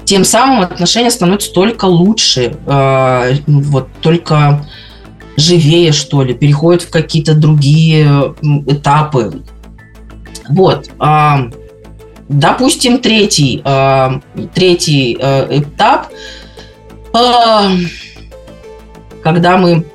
тем 0.06 0.24
самым 0.24 0.62
отношения 0.62 1.12
становятся 1.12 1.52
только 1.52 1.86
лучше, 1.86 2.56
э, 2.66 3.34
вот, 3.46 3.90
только 4.02 4.66
живее, 5.36 5.92
что 5.92 6.24
ли, 6.24 6.34
переходят 6.34 6.84
в 6.84 6.90
какие-то 6.90 7.36
другие 7.36 8.36
этапы. 8.68 9.44
Вот. 10.50 10.90
Э, 11.00 11.52
допустим, 12.30 13.00
третий, 13.00 13.62
э, 13.64 14.20
третий 14.54 15.18
э, 15.20 15.60
этап 15.60 16.08
когда 19.24 19.58
мы... 19.58 19.86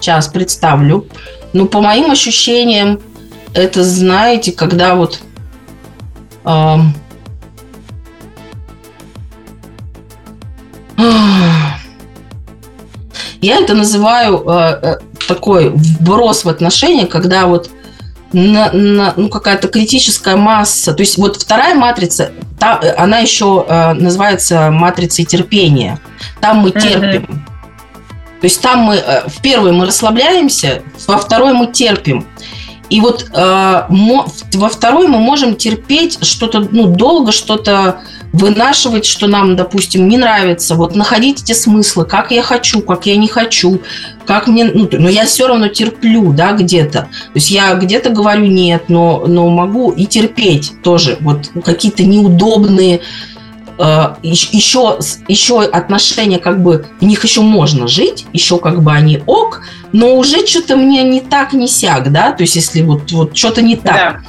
Сейчас 0.00 0.28
представлю. 0.28 1.06
Ну, 1.52 1.66
по 1.66 1.80
моим 1.80 2.10
ощущениям, 2.10 3.00
это, 3.54 3.82
знаете, 3.82 4.52
когда 4.52 4.94
вот... 4.94 5.20
Я 13.40 13.58
это 13.58 13.74
называю 13.74 14.42
э, 14.46 14.78
э, 14.82 14.94
такой 15.28 15.70
вброс 15.70 16.44
в 16.44 16.48
отношения, 16.48 17.06
когда 17.06 17.46
вот 17.46 17.70
на, 18.32 18.72
на, 18.72 19.12
ну, 19.16 19.28
какая-то 19.28 19.68
критическая 19.68 20.36
масса. 20.36 20.94
То 20.94 21.02
есть 21.02 21.18
вот 21.18 21.36
вторая 21.36 21.74
матрица, 21.74 22.32
та, 22.58 22.80
она 22.96 23.18
еще 23.18 23.64
э, 23.68 23.92
называется 23.94 24.70
матрицей 24.70 25.24
терпения. 25.24 26.00
Там 26.40 26.58
мы 26.58 26.70
терпим. 26.70 27.22
Mm-hmm. 27.22 28.40
То 28.40 28.44
есть 28.44 28.60
там 28.60 28.80
мы 28.80 28.96
э, 28.96 29.28
в 29.28 29.40
первой 29.42 29.72
мы 29.72 29.86
расслабляемся, 29.86 30.82
во 31.06 31.18
второй 31.18 31.52
мы 31.52 31.68
терпим. 31.68 32.26
И 32.88 33.00
вот 33.00 33.26
э, 33.32 33.82
во 33.88 34.68
второй 34.68 35.08
мы 35.08 35.18
можем 35.18 35.56
терпеть 35.56 36.24
что-то 36.24 36.66
ну, 36.70 36.86
долго, 36.86 37.32
что-то 37.32 38.00
вынашивать, 38.32 39.06
что 39.06 39.26
нам, 39.26 39.56
допустим, 39.56 40.08
не 40.08 40.18
нравится, 40.18 40.74
вот 40.74 40.94
находить 40.94 41.42
эти 41.42 41.52
смыслы, 41.52 42.04
как 42.04 42.30
я 42.30 42.42
хочу, 42.42 42.82
как 42.82 43.06
я 43.06 43.16
не 43.16 43.28
хочу, 43.28 43.80
как 44.26 44.46
мне, 44.46 44.64
ну, 44.64 44.88
но 44.92 45.08
я 45.08 45.24
все 45.24 45.46
равно 45.46 45.68
терплю, 45.68 46.32
да, 46.32 46.52
где-то. 46.52 47.02
То 47.02 47.08
есть 47.34 47.50
я 47.50 47.74
где-то 47.74 48.10
говорю 48.10 48.46
нет, 48.46 48.84
но, 48.88 49.24
но 49.26 49.48
могу 49.48 49.90
и 49.90 50.06
терпеть 50.06 50.72
тоже. 50.82 51.16
Вот 51.20 51.50
какие-то 51.64 52.04
неудобные 52.04 53.00
э, 53.78 54.14
еще, 54.22 54.98
еще 55.28 55.62
отношения, 55.62 56.38
как 56.38 56.62
бы 56.62 56.86
в 57.00 57.04
них 57.04 57.24
еще 57.24 57.40
можно 57.40 57.88
жить, 57.88 58.26
еще 58.32 58.58
как 58.58 58.82
бы 58.82 58.92
они 58.92 59.22
ок, 59.26 59.62
но 59.92 60.14
уже 60.16 60.46
что-то 60.46 60.76
мне 60.76 61.02
не 61.02 61.20
так, 61.20 61.52
не 61.52 61.68
сяк, 61.68 62.12
да, 62.12 62.32
то 62.32 62.42
есть 62.42 62.56
если 62.56 62.82
вот, 62.82 63.10
вот 63.12 63.36
что-то 63.36 63.62
не 63.62 63.76
так. 63.76 63.94
Да. 63.94 64.20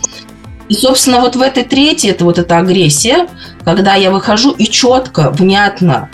И, 0.70 0.74
собственно, 0.74 1.22
вот 1.22 1.36
в 1.36 1.42
этой 1.42 1.64
третьей, 1.64 2.12
это 2.12 2.26
вот 2.26 2.38
эта 2.38 2.58
агрессия, 2.58 3.28
когда 3.64 3.96
я 3.96 4.12
выхожу 4.12 4.52
и 4.52 4.66
четко, 4.66 5.32
внятно, 5.32 6.10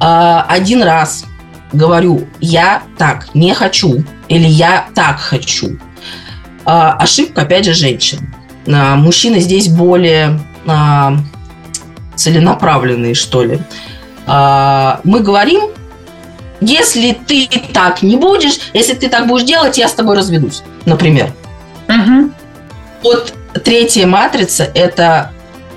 э, 0.00 0.42
один 0.48 0.82
раз 0.82 1.24
говорю, 1.72 2.26
я 2.40 2.82
так 2.96 3.34
не 3.34 3.54
хочу, 3.54 4.04
или 4.28 4.46
я 4.46 4.88
так 4.94 5.18
хочу. 5.18 5.78
а, 6.64 6.92
ошибка, 6.98 7.42
опять 7.42 7.64
же, 7.64 7.72
женщин. 7.72 8.34
Мужчины 8.66 9.40
здесь 9.40 9.68
более 9.68 10.38
целенаправленные, 12.18 13.14
что 13.14 13.42
ли. 13.42 13.60
А, 14.26 15.00
мы 15.04 15.20
говорим, 15.20 15.70
если 16.60 17.12
ты 17.12 17.48
так 17.72 18.02
не 18.02 18.16
будешь, 18.16 18.58
если 18.74 18.94
ты 18.94 19.08
так 19.08 19.26
будешь 19.26 19.44
делать, 19.46 19.78
я 19.78 19.88
с 19.88 19.94
тобой 19.94 20.16
разведусь, 20.16 20.62
например. 20.84 21.32
Угу. 21.88 22.30
Вот 23.04 23.32
третья 23.64 24.06
матрица– 24.06 24.64
это 24.74 25.30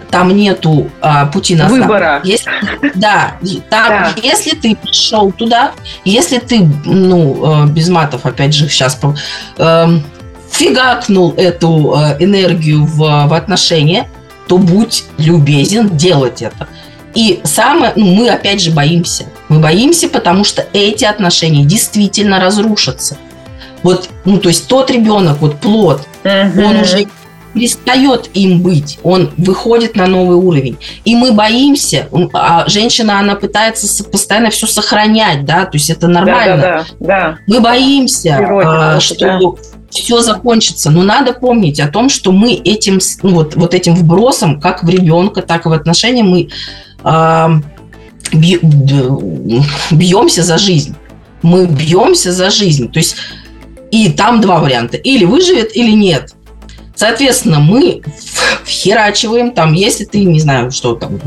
там 0.09 0.35
нету 0.35 0.91
а, 0.99 1.27
пути 1.27 1.55
назад. 1.55 1.79
Выбора. 1.79 2.21
Если, 2.23 2.51
да, 2.95 3.37
там, 3.69 3.89
да. 3.89 4.11
если 4.21 4.51
ты 4.51 4.75
пришел 4.75 5.31
туда, 5.31 5.71
если 6.03 6.39
ты, 6.39 6.67
ну, 6.83 7.63
э, 7.63 7.67
без 7.67 7.87
матов, 7.87 8.25
опять 8.25 8.53
же, 8.53 8.67
сейчас 8.67 8.99
э, 9.57 9.87
фигакнул 10.51 11.33
эту 11.37 11.95
э, 11.95 12.17
энергию 12.19 12.83
в, 12.83 12.97
в 12.97 13.33
отношения, 13.33 14.09
то 14.51 14.57
будь 14.57 15.05
любезен 15.17 15.95
делать 15.95 16.41
это. 16.41 16.67
И 17.15 17.39
самое, 17.45 17.93
ну, 17.95 18.05
мы 18.13 18.29
опять 18.29 18.61
же 18.61 18.71
боимся. 18.71 19.23
Мы 19.47 19.59
боимся, 19.59 20.09
потому 20.09 20.43
что 20.43 20.67
эти 20.73 21.05
отношения 21.05 21.63
действительно 21.63 22.37
разрушатся. 22.37 23.15
Вот, 23.81 24.09
ну, 24.25 24.39
то 24.39 24.49
есть 24.49 24.67
тот 24.67 24.91
ребенок, 24.91 25.37
вот 25.39 25.61
плод, 25.61 26.05
угу. 26.25 26.65
он 26.65 26.81
уже 26.81 27.07
перестает 27.53 28.29
им 28.33 28.61
быть, 28.61 28.99
он 29.03 29.31
выходит 29.37 29.95
на 29.95 30.05
новый 30.05 30.35
уровень. 30.35 30.77
И 31.05 31.15
мы 31.15 31.31
боимся, 31.31 32.09
а 32.33 32.67
женщина, 32.67 33.19
она 33.19 33.35
пытается 33.35 34.03
постоянно 34.03 34.49
все 34.49 34.67
сохранять, 34.67 35.45
да, 35.45 35.63
то 35.63 35.77
есть 35.77 35.89
это 35.89 36.09
нормально. 36.09 36.57
Да, 36.57 36.61
да, 36.61 36.85
да, 36.99 37.05
да. 37.07 37.37
Мы 37.47 37.61
боимся, 37.61 38.35
Природе, 38.37 38.67
а, 38.67 38.99
что 38.99 39.15
да. 39.17 39.39
Все 39.91 40.21
закончится. 40.21 40.89
Но 40.89 41.03
надо 41.03 41.33
помнить 41.33 41.79
о 41.79 41.87
том, 41.87 42.09
что 42.09 42.31
мы 42.31 42.53
этим, 42.53 42.99
ну, 43.23 43.35
вот, 43.35 43.55
вот 43.55 43.73
этим 43.73 43.95
вбросом, 43.95 44.59
как 44.59 44.83
в 44.83 44.89
ребенка, 44.89 45.41
так 45.41 45.65
и 45.65 45.69
в 45.69 45.73
отношения, 45.73 46.23
мы 46.23 46.49
а, 47.03 47.59
бьемся 48.31 50.43
за 50.43 50.57
жизнь. 50.57 50.95
Мы 51.41 51.65
бьемся 51.65 52.31
за 52.31 52.49
жизнь. 52.49 52.91
То 52.91 52.99
есть 52.99 53.15
и 53.91 54.09
там 54.09 54.41
два 54.41 54.59
варианта. 54.59 54.97
Или 54.97 55.25
выживет, 55.25 55.75
или 55.75 55.91
нет. 55.91 56.33
Соответственно, 56.95 57.59
мы 57.59 58.01
вхерачиваем 58.63 59.51
там, 59.51 59.73
если 59.73 60.05
ты, 60.05 60.23
не 60.23 60.39
знаю, 60.39 60.71
что 60.71 60.95
там, 60.95 61.19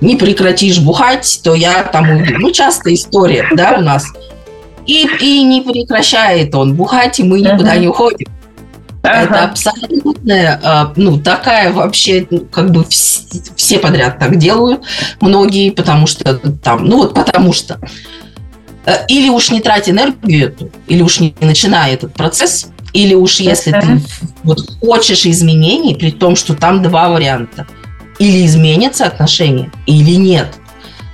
не 0.00 0.16
прекратишь 0.16 0.80
бухать, 0.80 1.40
то 1.42 1.54
я 1.54 1.84
там 1.84 2.10
уйду. 2.10 2.34
Ну, 2.38 2.50
частая 2.50 2.94
история, 2.94 3.48
да, 3.54 3.76
у 3.78 3.82
нас. 3.82 4.06
И, 4.86 5.08
и 5.20 5.42
не 5.42 5.62
прекращает 5.62 6.54
он 6.54 6.74
бухать, 6.74 7.18
и 7.18 7.24
мы 7.24 7.40
никуда 7.40 7.76
не 7.76 7.88
уходим. 7.88 8.28
Ага. 9.02 9.22
Это 9.22 9.44
абсолютная, 9.44 10.60
а, 10.62 10.92
ну, 10.96 11.18
такая 11.20 11.72
вообще, 11.72 12.26
ну, 12.28 12.40
как 12.40 12.70
бы 12.70 12.84
все 12.88 13.78
подряд 13.78 14.18
так 14.18 14.36
делают, 14.36 14.82
многие, 15.20 15.70
потому 15.70 16.06
что 16.06 16.34
там, 16.38 16.84
ну 16.84 16.98
вот 16.98 17.14
потому 17.14 17.52
что. 17.52 17.78
Э, 18.84 19.04
или 19.08 19.28
уж 19.28 19.50
не 19.50 19.60
трать 19.60 19.88
энергию 19.88 20.48
эту, 20.48 20.70
или 20.88 21.02
уж 21.02 21.20
не 21.20 21.34
начиная 21.40 21.94
этот 21.94 22.14
процесс, 22.14 22.68
или 22.92 23.14
уж 23.14 23.40
если 23.40 23.72
ты 23.72 24.00
вот 24.42 24.60
хочешь 24.80 25.26
изменений, 25.26 25.94
при 25.94 26.10
том, 26.10 26.34
что 26.34 26.54
там 26.54 26.82
два 26.82 27.08
варианта. 27.08 27.66
Или 28.18 28.46
изменятся 28.46 29.04
отношения, 29.04 29.70
или 29.84 30.12
нет. 30.12 30.48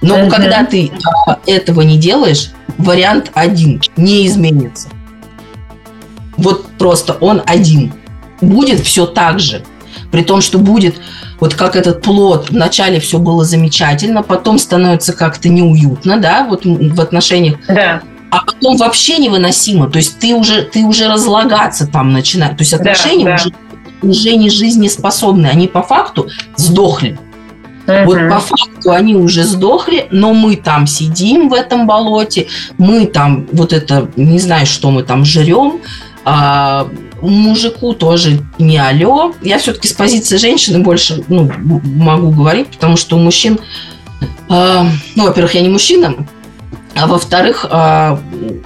Но 0.03 0.19
uh-huh. 0.19 0.31
когда 0.31 0.65
ты 0.65 0.91
а, 1.27 1.39
этого 1.47 1.81
не 1.83 1.97
делаешь, 1.97 2.51
вариант 2.79 3.31
один 3.35 3.81
не 3.97 4.27
изменится. 4.27 4.89
Вот 6.37 6.67
просто 6.79 7.15
он 7.15 7.43
один. 7.47 7.93
Будет 8.41 8.81
все 8.81 9.07
так 9.07 9.39
же. 9.39 9.63
При 10.11 10.23
том, 10.23 10.41
что 10.41 10.59
будет 10.59 10.97
вот 11.41 11.55
как 11.55 11.77
этот 11.77 12.03
плод, 12.03 12.51
вначале 12.51 13.01
все 13.01 13.19
было 13.19 13.45
замечательно, 13.45 14.23
потом 14.23 14.59
становится 14.59 15.13
как-то 15.13 15.49
неуютно, 15.49 16.19
да, 16.19 16.47
вот 16.49 16.65
в 16.65 17.01
отношениях. 17.01 17.57
Да 17.69 18.03
а 18.33 18.41
потом 18.47 18.79
вообще 18.79 19.19
невыносимо. 19.19 19.91
То 19.91 19.99
есть 19.99 20.19
ты 20.19 20.35
уже, 20.35 20.63
ты 20.63 20.85
уже 20.85 21.07
разлагаться 21.07 21.87
там 21.87 22.15
начинаешь. 22.15 22.57
То 22.57 22.63
есть 22.63 22.73
отношения 22.73 23.27
да, 23.27 23.37
да. 23.37 23.43
Уже, 23.43 23.53
уже 24.03 24.37
не 24.37 24.49
жизнеспособны. 24.49 25.49
Они 25.49 25.69
по 25.69 25.83
факту 25.83 26.31
сдохли. 26.57 27.19
Угу. 27.87 28.05
Вот 28.05 28.29
по 28.29 28.39
факту 28.39 28.93
они 28.93 29.17
уже 29.17 29.45
сдохли, 29.45 30.07
но 30.11 30.33
мы 30.33 30.57
там 30.57 30.87
сидим 30.87 31.49
в 31.49 31.53
этом 31.53 31.87
болоте, 31.87 32.47
мы 32.79 33.07
там 33.07 33.47
вот 33.53 33.73
это, 33.73 34.09
не 34.17 34.39
знаю, 34.39 34.67
что 34.67 34.91
мы 34.91 35.03
там 35.03 35.25
жрем, 35.25 35.81
а, 36.25 36.87
мужику 37.21 37.95
тоже 37.95 38.41
не 38.59 38.79
алло. 38.79 39.33
Я 39.43 39.59
все-таки 39.59 39.89
с 39.89 39.93
позиции 39.93 40.37
женщины 40.37 40.79
больше 40.81 41.25
ну, 41.29 41.51
могу 41.85 42.31
говорить, 42.31 42.69
потому 42.69 42.97
что 42.97 43.17
у 43.17 43.19
мужчин, 43.19 43.59
а, 44.49 44.87
ну, 45.17 45.27
во-первых, 45.27 45.55
я 45.55 45.63
не 45.63 45.69
мужчина, 45.69 46.15
а 46.95 47.07
во-вторых, 47.07 47.67
а, 47.71 48.21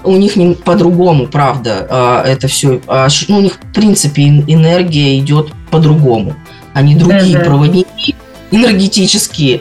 у 0.04 0.16
них 0.16 0.36
не 0.36 0.54
по-другому, 0.54 1.26
правда, 1.26 1.86
а, 1.88 2.22
это 2.24 2.48
все. 2.48 2.80
А, 2.86 3.08
ну, 3.28 3.38
у 3.38 3.40
них, 3.40 3.54
в 3.54 3.72
принципе, 3.72 4.26
энергия 4.26 5.18
идет 5.18 5.52
по-другому. 5.70 6.34
Они 6.74 6.94
другие 6.94 7.38
uh-huh. 7.38 7.44
проводники 7.44 8.14
энергетические, 8.50 9.60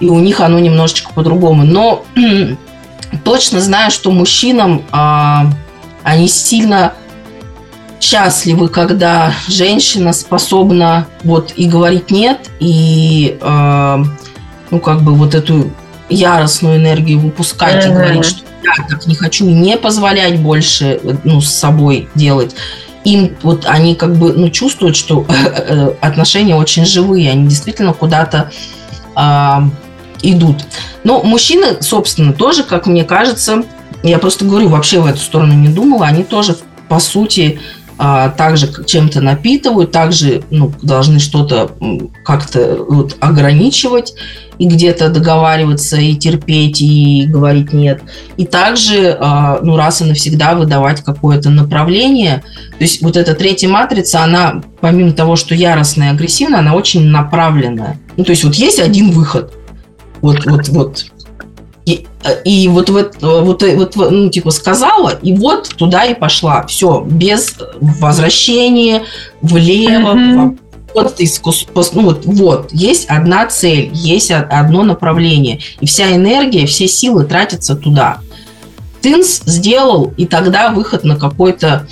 и 0.00 0.08
у 0.08 0.18
них 0.18 0.40
оно 0.40 0.58
немножечко 0.58 1.12
по-другому. 1.12 1.64
Но 1.64 2.04
точно 3.24 3.60
знаю, 3.60 3.90
что 3.90 4.10
мужчинам 4.10 4.82
они 6.02 6.28
сильно 6.28 6.94
счастливы, 8.00 8.68
когда 8.68 9.32
женщина 9.48 10.12
способна 10.12 11.06
вот 11.24 11.52
и 11.56 11.66
говорить 11.66 12.10
нет, 12.10 12.50
и 12.60 13.38
ну 13.40 14.80
как 14.80 15.02
бы 15.02 15.14
вот 15.14 15.34
эту 15.34 15.70
яростную 16.08 16.76
энергию 16.76 17.18
выпускать 17.18 17.84
mm-hmm. 17.84 17.90
и 17.90 17.94
говорить, 17.94 18.24
что 18.24 18.42
я 18.62 18.84
так 18.88 19.06
не 19.06 19.14
хочу, 19.14 19.48
не 19.48 19.76
позволять 19.76 20.40
больше 20.40 21.00
ну, 21.24 21.40
с 21.40 21.48
собой 21.48 22.08
делать. 22.14 22.54
Им 23.06 23.36
вот 23.42 23.66
они 23.66 23.94
как 23.94 24.16
бы 24.16 24.32
ну, 24.32 24.50
чувствуют, 24.50 24.96
что 24.96 25.24
э, 25.28 25.92
отношения 26.00 26.56
очень 26.56 26.84
живые, 26.84 27.30
они 27.30 27.46
действительно 27.46 27.92
куда-то 27.92 28.50
э, 29.14 29.60
идут. 30.22 30.66
Но 31.04 31.22
мужчины, 31.22 31.80
собственно, 31.80 32.32
тоже, 32.32 32.64
как 32.64 32.86
мне 32.86 33.04
кажется, 33.04 33.62
я 34.02 34.18
просто 34.18 34.44
говорю, 34.44 34.70
вообще 34.70 35.00
в 35.00 35.06
эту 35.06 35.20
сторону 35.20 35.54
не 35.54 35.68
думала, 35.68 36.06
они 36.06 36.24
тоже, 36.24 36.56
по 36.88 36.98
сути, 36.98 37.60
а, 37.98 38.28
также 38.28 38.84
чем-то 38.84 39.20
напитывают, 39.20 39.90
также 39.90 40.42
ну, 40.50 40.72
должны 40.82 41.18
что-то 41.18 41.70
как-то 42.24 42.84
вот, 42.88 43.16
ограничивать 43.20 44.14
и 44.58 44.66
где-то 44.66 45.08
договариваться 45.08 45.96
и 45.96 46.14
терпеть 46.14 46.80
и 46.80 47.26
говорить 47.26 47.72
нет. 47.72 48.02
И 48.36 48.44
также 48.44 49.16
а, 49.18 49.60
ну, 49.62 49.76
раз 49.76 50.02
и 50.02 50.04
навсегда 50.04 50.54
выдавать 50.54 51.02
какое-то 51.02 51.48
направление. 51.48 52.42
То 52.78 52.84
есть 52.84 53.02
вот 53.02 53.16
эта 53.16 53.34
третья 53.34 53.68
матрица, 53.68 54.22
она 54.22 54.62
помимо 54.80 55.12
того, 55.12 55.36
что 55.36 55.54
яростная 55.54 56.10
и 56.10 56.14
агрессивная, 56.14 56.60
она 56.60 56.74
очень 56.74 57.06
направленная. 57.06 57.98
Ну, 58.16 58.24
то 58.24 58.30
есть 58.30 58.44
вот 58.44 58.54
есть 58.54 58.78
один 58.78 59.10
выход. 59.10 59.54
Вот, 60.20 60.44
вот, 60.46 60.68
вот 60.68 61.06
и, 62.44 62.68
вот, 62.68 62.88
вот, 62.90 63.16
вот, 63.20 63.62
вот, 63.62 63.96
ну, 64.10 64.30
типа, 64.30 64.50
сказала, 64.50 65.10
и 65.22 65.34
вот 65.34 65.68
туда 65.76 66.04
и 66.04 66.14
пошла. 66.14 66.66
Все, 66.66 67.04
без 67.08 67.56
возвращения 67.80 69.02
влево, 69.42 70.14
mm-hmm. 70.14 70.58
вот, 70.94 71.92
ну, 71.94 72.02
вот, 72.02 72.24
вот, 72.24 72.68
есть 72.72 73.06
одна 73.08 73.46
цель, 73.46 73.90
есть 73.92 74.30
одно 74.30 74.82
направление. 74.82 75.60
И 75.80 75.86
вся 75.86 76.14
энергия, 76.14 76.66
все 76.66 76.88
силы 76.88 77.24
тратятся 77.24 77.76
туда. 77.76 78.18
Тынс 79.02 79.42
сделал, 79.44 80.12
и 80.16 80.26
тогда 80.26 80.70
выход 80.70 81.04
на 81.04 81.16
какой-то 81.16 81.86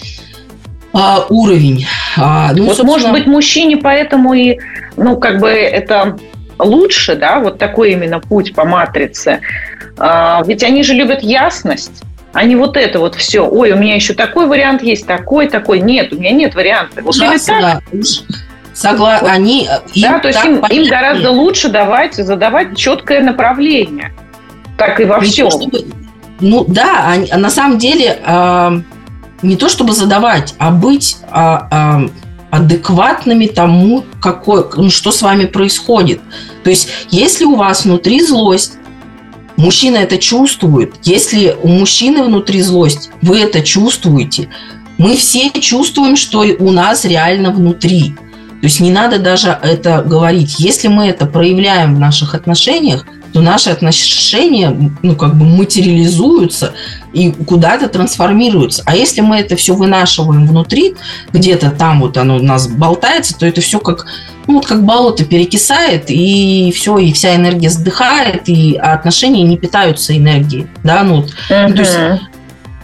а, 0.92 1.26
уровень. 1.28 1.86
А, 2.16 2.52
ну, 2.52 2.64
вот, 2.64 2.76
собственно... 2.76 2.92
может 2.92 3.12
быть, 3.12 3.26
мужчине 3.26 3.76
поэтому 3.76 4.32
и, 4.32 4.58
ну, 4.96 5.18
как 5.18 5.40
бы 5.40 5.48
это 5.48 6.16
лучше, 6.58 7.16
да, 7.16 7.40
вот 7.40 7.58
такой 7.58 7.92
именно 7.92 8.20
путь 8.20 8.54
по 8.54 8.64
матрице. 8.64 9.40
А, 9.98 10.42
ведь 10.44 10.62
они 10.62 10.82
же 10.82 10.94
любят 10.94 11.22
ясность, 11.22 12.02
а 12.32 12.44
не 12.44 12.56
вот 12.56 12.76
это 12.76 12.98
вот 12.98 13.14
все. 13.14 13.46
Ой, 13.46 13.72
у 13.72 13.76
меня 13.76 13.94
еще 13.94 14.14
такой 14.14 14.46
вариант 14.46 14.82
есть, 14.82 15.06
такой, 15.06 15.48
такой. 15.48 15.80
Нет, 15.80 16.12
у 16.12 16.16
меня 16.16 16.32
нет 16.32 16.54
варианта. 16.54 17.02
Вот 17.02 17.16
да, 17.18 17.36
так. 17.38 17.82
Согла... 18.72 19.18
Вот. 19.20 19.30
Они, 19.30 19.68
да, 19.94 20.18
то 20.18 20.28
есть 20.28 20.44
им, 20.44 20.64
им 20.66 20.88
гораздо 20.88 21.30
лучше 21.30 21.68
давать, 21.68 22.14
задавать 22.14 22.76
четкое 22.76 23.20
направление. 23.22 24.12
Так 24.76 24.98
и 24.98 25.04
во 25.04 25.20
не 25.20 25.26
всем. 25.26 25.48
чтобы... 25.48 25.84
Ну 26.40 26.64
да, 26.66 27.06
они, 27.06 27.30
на 27.30 27.50
самом 27.50 27.78
деле 27.78 28.18
э, 28.26 28.80
не 29.42 29.56
то 29.56 29.68
чтобы 29.68 29.92
задавать, 29.92 30.54
а 30.58 30.72
быть 30.72 31.18
э, 31.32 31.58
э, 31.70 32.08
адекватными 32.50 33.46
тому, 33.46 34.04
какой, 34.20 34.64
ну, 34.76 34.90
что 34.90 35.12
с 35.12 35.22
вами 35.22 35.44
происходит. 35.44 36.20
То 36.64 36.70
есть, 36.70 36.88
если 37.10 37.44
у 37.44 37.54
вас 37.54 37.84
внутри 37.84 38.20
злость, 38.20 38.78
Мужчина 39.56 39.98
это 39.98 40.18
чувствует. 40.18 40.94
Если 41.02 41.56
у 41.62 41.68
мужчины 41.68 42.24
внутри 42.24 42.60
злость, 42.60 43.10
вы 43.22 43.38
это 43.38 43.62
чувствуете, 43.62 44.48
Мы 44.96 45.16
все 45.16 45.50
чувствуем, 45.50 46.16
что 46.16 46.40
у 46.40 46.70
нас 46.70 47.04
реально 47.04 47.50
внутри. 47.50 48.14
То 48.60 48.66
есть 48.66 48.78
не 48.78 48.92
надо 48.92 49.18
даже 49.18 49.48
это 49.48 50.02
говорить. 50.02 50.60
Если 50.60 50.86
мы 50.86 51.08
это 51.08 51.26
проявляем 51.26 51.96
в 51.96 51.98
наших 51.98 52.34
отношениях, 52.34 53.04
то 53.34 53.40
наши 53.40 53.68
отношения, 53.68 54.92
ну, 55.02 55.16
как 55.16 55.34
бы 55.34 55.44
материализуются 55.44 56.72
и 57.12 57.32
куда-то 57.32 57.88
трансформируются. 57.88 58.84
А 58.86 58.94
если 58.94 59.22
мы 59.22 59.38
это 59.38 59.56
все 59.56 59.74
вынашиваем 59.74 60.46
внутри, 60.46 60.94
где-то 61.32 61.70
там 61.72 62.00
вот 62.00 62.16
оно 62.16 62.36
у 62.36 62.42
нас 62.42 62.68
болтается, 62.68 63.36
то 63.36 63.44
это 63.44 63.60
все 63.60 63.80
как, 63.80 64.06
ну, 64.46 64.54
вот 64.54 64.66
как 64.66 64.84
болото 64.84 65.24
перекисает, 65.24 66.04
и 66.08 66.72
все, 66.76 66.96
и 66.98 67.12
вся 67.12 67.34
энергия 67.34 67.70
сдыхает, 67.70 68.48
и 68.48 68.76
отношения 68.76 69.42
не 69.42 69.58
питаются 69.58 70.16
энергией, 70.16 70.68
да, 70.84 71.02
ну, 71.02 71.22
вот, 71.22 71.34
uh-huh. 71.50 71.68
ну 71.68 71.74
то 71.74 71.82
есть, 71.82 71.98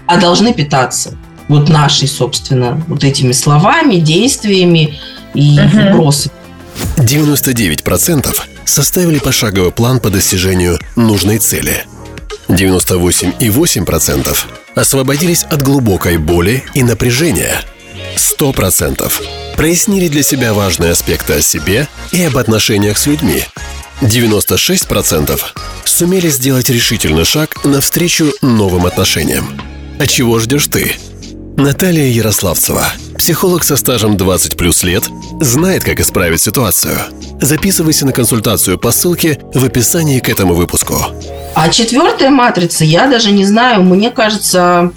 а 0.07 0.17
должны 0.17 0.53
питаться 0.53 1.17
вот 1.47 1.69
нашей, 1.69 2.09
собственно, 2.09 2.83
вот 2.89 3.05
этими 3.05 3.31
словами, 3.31 3.97
действиями, 3.97 4.99
и 5.35 5.61
угу. 5.61 5.77
вопросы. 5.77 6.31
99% 6.97 8.37
составили 8.71 9.19
пошаговый 9.19 9.73
план 9.73 10.01
по 10.01 10.11
достижению 10.11 10.79
нужной 10.97 11.39
цели. 11.39 11.85
98,8% 12.49 14.37
освободились 14.75 15.45
от 15.45 15.63
глубокой 15.63 16.17
боли 16.19 16.65
и 16.75 16.83
напряжения. 16.83 17.63
100% 18.17 19.13
прояснили 19.57 20.09
для 20.09 20.23
себя 20.23 20.55
важные 20.55 20.93
аспекты 20.93 21.35
о 21.35 21.43
себе 21.43 21.89
и 22.13 22.23
об 22.23 22.37
отношениях 22.39 22.99
с 22.99 23.07
людьми. 23.07 23.45
96% 24.01 25.39
сумели 25.85 26.29
сделать 26.29 26.71
решительный 26.71 27.25
шаг 27.25 27.65
навстречу 27.65 28.33
новым 28.41 28.87
отношениям. 28.87 29.61
А 29.99 30.07
чего 30.07 30.39
ждешь 30.39 30.69
ты? 30.69 30.97
Наталья 31.57 32.07
Ярославцева, 32.07 32.87
психолог 33.21 33.65
со 33.65 33.77
стажем 33.77 34.17
20 34.17 34.57
плюс 34.57 34.83
лет, 34.83 35.05
знает, 35.41 35.85
как 35.85 36.01
исправить 36.01 36.41
ситуацию. 36.41 36.97
Записывайся 37.39 38.07
на 38.07 38.13
консультацию 38.13 38.79
по 38.79 38.93
ссылке 38.93 39.39
в 39.53 39.63
описании 39.63 40.21
к 40.21 40.31
этому 40.31 40.55
выпуску. 40.55 40.95
А 41.55 41.69
четвертая 41.69 42.31
матрица, 42.31 42.83
я 42.83 43.09
даже 43.09 43.31
не 43.33 43.45
знаю, 43.45 43.83
мне 43.83 44.11
кажется, 44.11 44.91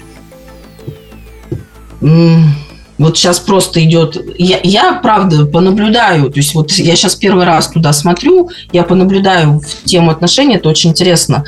вот 2.00 3.18
сейчас 3.18 3.40
просто 3.40 3.84
идет... 3.84 4.16
Я, 4.38 4.58
я, 4.62 4.94
правда, 4.94 5.44
понаблюдаю, 5.44 6.30
то 6.30 6.38
есть 6.38 6.54
вот 6.54 6.72
я 6.72 6.96
сейчас 6.96 7.16
первый 7.16 7.44
раз 7.44 7.68
туда 7.68 7.92
смотрю, 7.92 8.48
я 8.72 8.84
понаблюдаю 8.84 9.60
в 9.60 9.84
тему 9.84 10.10
отношений, 10.10 10.56
это 10.56 10.70
очень 10.70 10.92
интересно 10.92 11.44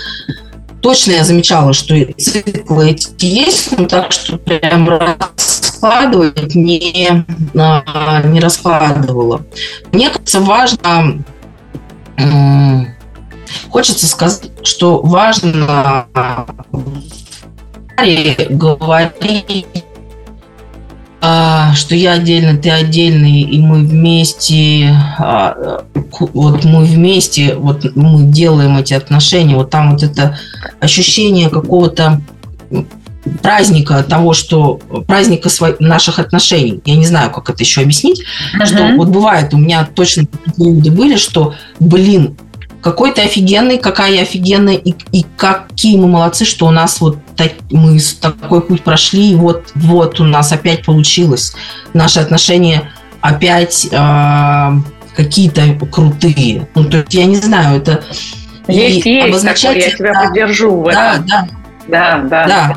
точно 0.86 1.12
я 1.14 1.24
замечала, 1.24 1.72
что 1.72 1.96
циклы 2.12 2.90
эти 2.90 3.26
есть, 3.26 3.76
но 3.76 3.86
так 3.88 4.12
что 4.12 4.38
прям 4.38 4.88
раскладывать 4.88 6.54
не, 6.54 7.24
а, 7.56 8.22
не 8.22 8.38
раскладывала. 8.38 9.44
Мне 9.90 10.10
кажется, 10.10 10.38
важно, 10.38 11.24
хочется 13.68 14.06
сказать, 14.06 14.52
что 14.62 15.02
важно 15.02 16.06
говорить 18.48 19.66
а, 21.20 21.74
что 21.74 21.94
я 21.94 22.12
отдельно, 22.12 22.56
ты 22.58 22.70
отдельный, 22.70 23.42
и 23.42 23.58
мы 23.58 23.80
вместе, 23.80 24.94
а, 25.18 25.84
вот 26.20 26.64
мы 26.64 26.84
вместе, 26.84 27.54
вот 27.54 27.84
мы 27.94 28.24
делаем 28.30 28.76
эти 28.76 28.94
отношения, 28.94 29.56
вот 29.56 29.70
там 29.70 29.92
вот 29.92 30.02
это 30.02 30.38
ощущение 30.80 31.48
какого-то 31.48 32.20
праздника 33.42 34.04
того, 34.04 34.34
что 34.34 34.78
праздника 35.06 35.48
своих, 35.48 35.80
наших 35.80 36.18
отношений. 36.18 36.80
Я 36.84 36.96
не 36.96 37.06
знаю, 37.06 37.30
как 37.30 37.50
это 37.50 37.62
еще 37.62 37.80
объяснить, 37.80 38.22
uh-huh. 38.54 38.66
что 38.66 38.96
вот 38.96 39.08
бывает, 39.08 39.52
у 39.52 39.58
меня 39.58 39.88
точно 39.94 40.26
люди 40.56 40.90
были, 40.90 41.16
что, 41.16 41.54
блин, 41.80 42.36
какой 42.86 43.10
ты 43.10 43.22
офигенный, 43.22 43.78
какая 43.78 44.12
я 44.12 44.22
офигенная, 44.22 44.76
и, 44.76 44.94
и 45.10 45.26
какие 45.36 45.98
мы 45.98 46.06
молодцы, 46.06 46.44
что 46.44 46.66
у 46.66 46.70
нас 46.70 47.00
вот 47.00 47.18
так, 47.34 47.50
мы 47.68 47.98
такой 48.20 48.60
путь 48.60 48.84
прошли, 48.84 49.32
и 49.32 49.34
вот, 49.34 49.72
вот 49.74 50.20
у 50.20 50.24
нас 50.24 50.52
опять 50.52 50.84
получилось. 50.84 51.52
Наши 51.94 52.20
отношения 52.20 52.92
опять 53.20 53.88
э, 53.90 54.70
какие-то 55.16 55.62
крутые. 55.90 56.68
Ну, 56.76 56.84
то 56.84 56.98
есть, 56.98 57.12
я 57.12 57.24
не 57.24 57.34
знаю, 57.34 57.78
это... 57.78 58.04
Есть, 58.68 59.04
и 59.04 59.14
есть 59.14 59.30
обозначать 59.30 59.74
такое, 59.74 59.90
я 59.90 59.96
тебя 59.96 60.12
да, 60.12 60.20
поддержу 60.20 60.80
в 60.80 60.84
да, 60.84 61.14
этом. 61.14 61.26
Да, 61.26 61.48
да, 61.88 62.18
да. 62.22 62.46
да. 62.46 62.76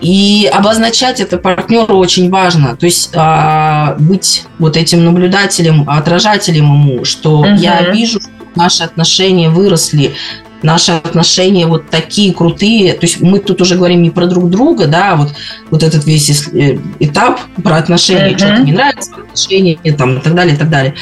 И 0.00 0.48
обозначать 0.52 1.20
это 1.20 1.38
партнеру 1.38 1.96
очень 1.96 2.30
важно. 2.30 2.76
То 2.76 2.86
есть 2.86 3.10
а, 3.14 3.96
быть 3.98 4.44
вот 4.58 4.76
этим 4.76 5.04
наблюдателем, 5.04 5.88
отражателем 5.88 6.64
ему, 6.64 7.04
что 7.04 7.40
угу. 7.40 7.48
я 7.48 7.90
вижу, 7.90 8.20
наши 8.54 8.84
отношения 8.84 9.48
выросли, 9.48 10.14
наши 10.62 10.92
отношения 10.92 11.66
вот 11.66 11.90
такие 11.90 12.32
крутые. 12.32 12.94
То 12.94 13.06
есть 13.06 13.20
мы 13.20 13.40
тут 13.40 13.60
уже 13.60 13.76
говорим 13.76 14.02
не 14.02 14.10
про 14.10 14.26
друг 14.26 14.50
друга, 14.50 14.86
да, 14.86 15.12
а 15.12 15.16
вот, 15.16 15.34
вот 15.70 15.82
этот 15.82 16.04
весь 16.06 16.48
э, 16.48 16.78
этап 17.00 17.40
про 17.62 17.76
отношения, 17.76 18.34
uh-huh. 18.34 18.38
что-то 18.38 18.62
не 18.62 18.72
нравится 18.72 19.12
отношения, 19.16 19.78
там, 19.96 20.18
и 20.18 20.20
так 20.20 20.34
далее, 20.34 20.54
и 20.54 20.58
так 20.58 20.70
далее. 20.70 20.94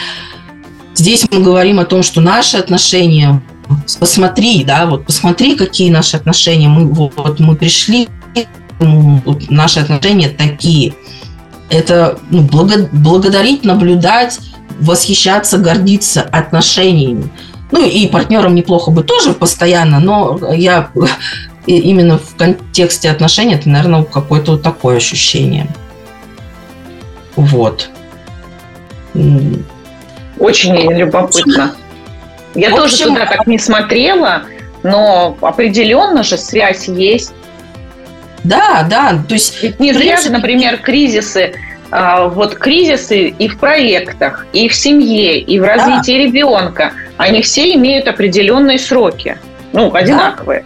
Здесь 0.95 1.27
мы 1.31 1.43
говорим 1.43 1.79
о 1.79 1.85
том, 1.85 2.03
что 2.03 2.23
наши 2.23 2.57
отношения, 2.57 3.43
посмотри, 4.01 4.65
да, 4.65 4.87
вот 4.87 5.05
посмотри, 5.05 5.55
какие 5.55 5.91
наши 5.91 6.17
отношения, 6.17 6.69
мы 6.69 6.87
вот 6.87 7.39
мы 7.39 7.55
пришли, 7.57 8.09
вот 8.79 9.51
наши 9.51 9.81
отношения 9.81 10.29
такие. 10.29 10.95
Это 11.71 12.19
ну, 12.31 12.43
благо, 12.43 12.89
благодарить, 12.93 13.65
наблюдать, 13.65 14.39
восхищаться, 14.81 15.59
гордиться 15.59 16.23
отношениями. 16.23 17.31
Ну 17.73 17.85
и 17.85 18.07
партнерам 18.07 18.55
неплохо 18.55 18.91
бы 18.91 19.03
тоже 19.03 19.33
постоянно, 19.33 19.99
но 19.99 20.39
я 20.55 20.91
именно 21.67 22.19
в 22.19 22.37
контексте 22.37 23.11
отношений 23.11 23.55
это, 23.55 23.69
наверное, 23.69 24.05
какое-то 24.05 24.53
вот 24.53 24.62
такое 24.62 24.97
ощущение. 24.97 25.67
Вот. 27.35 27.91
Очень 30.39 30.75
любопытно. 30.93 31.75
Я 32.55 32.69
общем, 32.69 32.83
тоже 32.83 33.05
туда 33.05 33.27
так 33.27 33.47
не 33.47 33.59
смотрела, 33.59 34.45
но 34.83 35.37
определенно 35.41 36.23
же 36.23 36.39
связь 36.39 36.89
есть. 36.89 37.33
Да, 38.49 38.87
да, 38.89 39.19
то 39.27 39.35
есть... 39.35 39.63
Ведь 39.63 39.81
не 39.81 39.93
зря 39.93 40.21
же, 40.21 40.31
например, 40.31 40.79
кризисы 40.79 41.55
а, 41.91 42.29
вот 42.29 42.57
кризисы 42.57 43.29
и 43.29 43.49
в 43.49 43.59
проектах, 43.59 44.47
и 44.53 44.69
в 44.69 44.75
семье, 44.75 45.39
и 45.39 45.59
в 45.59 45.63
развитии 45.63 46.19
да. 46.19 46.25
ребенка, 46.25 46.93
они 47.17 47.43
все 47.43 47.75
имеют 47.75 48.09
определенные 48.09 48.79
сроки, 48.79 49.39
ну, 49.73 49.95
одинаковые. 49.95 50.65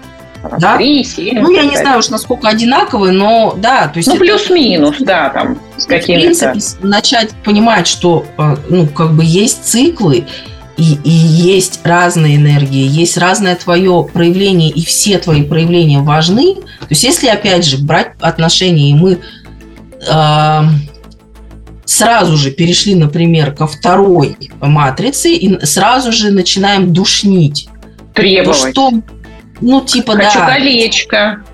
Да. 0.59 0.79
3, 0.79 1.05
7, 1.05 1.39
ну, 1.39 1.51
я 1.51 1.65
не 1.65 1.77
знаю 1.77 1.99
уж, 1.99 2.09
насколько 2.09 2.49
одинаковые, 2.49 3.13
но 3.13 3.55
да. 3.59 3.89
То 3.89 3.99
есть 3.99 4.09
ну, 4.09 4.17
плюс-минус, 4.17 4.97
да, 5.01 5.29
там, 5.29 5.61
с 5.77 5.85
какими-то. 5.85 6.35
В 6.35 6.53
принципе, 6.53 6.87
начать 6.87 7.31
понимать, 7.45 7.87
что, 7.87 8.25
э, 8.39 8.57
ну, 8.71 8.87
как 8.87 9.13
бы 9.13 9.23
есть 9.23 9.67
циклы, 9.67 10.27
и, 10.81 10.99
и 11.05 11.11
есть 11.11 11.81
разные 11.85 12.37
энергии, 12.37 12.89
есть 12.89 13.19
разное 13.19 13.55
твое 13.55 14.09
проявление, 14.11 14.71
и 14.71 14.83
все 14.83 15.19
твои 15.19 15.43
проявления 15.43 15.99
важны. 15.99 16.55
То 16.55 16.87
есть, 16.89 17.05
если, 17.05 17.29
опять 17.29 17.67
же, 17.67 17.77
брать 17.77 18.13
отношения, 18.19 18.91
и 18.91 18.95
мы 18.95 19.19
э, 20.09 20.61
сразу 21.85 22.37
же 22.39 22.51
перешли, 22.51 22.95
например, 22.95 23.53
ко 23.53 23.67
второй 23.67 24.39
матрице 24.63 25.35
и 25.35 25.63
сразу 25.67 26.13
же 26.13 26.31
начинаем 26.31 26.95
душнить. 26.95 27.69
Требовать. 28.15 28.59
То, 28.59 28.71
что, 28.71 28.93
ну, 29.61 29.83
типа, 29.83 30.15
Хочу 30.15 30.39
да. 30.39 30.47
колечко. 30.47 31.45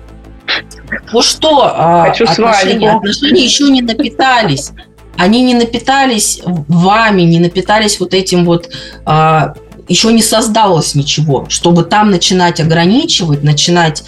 Ну 1.11 1.21
что, 1.21 1.73
а, 1.75 2.05
Хочу 2.05 2.23
отношения, 2.23 2.91
отношения 2.91 3.43
еще 3.43 3.65
не 3.65 3.81
напитались. 3.81 4.71
Они 5.17 5.41
не 5.41 5.53
напитались 5.53 6.41
вами, 6.45 7.23
не 7.23 7.39
напитались 7.39 7.99
вот 7.99 8.13
этим 8.13 8.45
вот 8.45 8.69
а, 9.05 9.55
еще 9.87 10.13
не 10.13 10.21
создалось 10.21 10.95
ничего, 10.95 11.45
чтобы 11.49 11.83
там 11.83 12.11
начинать 12.11 12.59
ограничивать, 12.59 13.43
начинать 13.43 14.03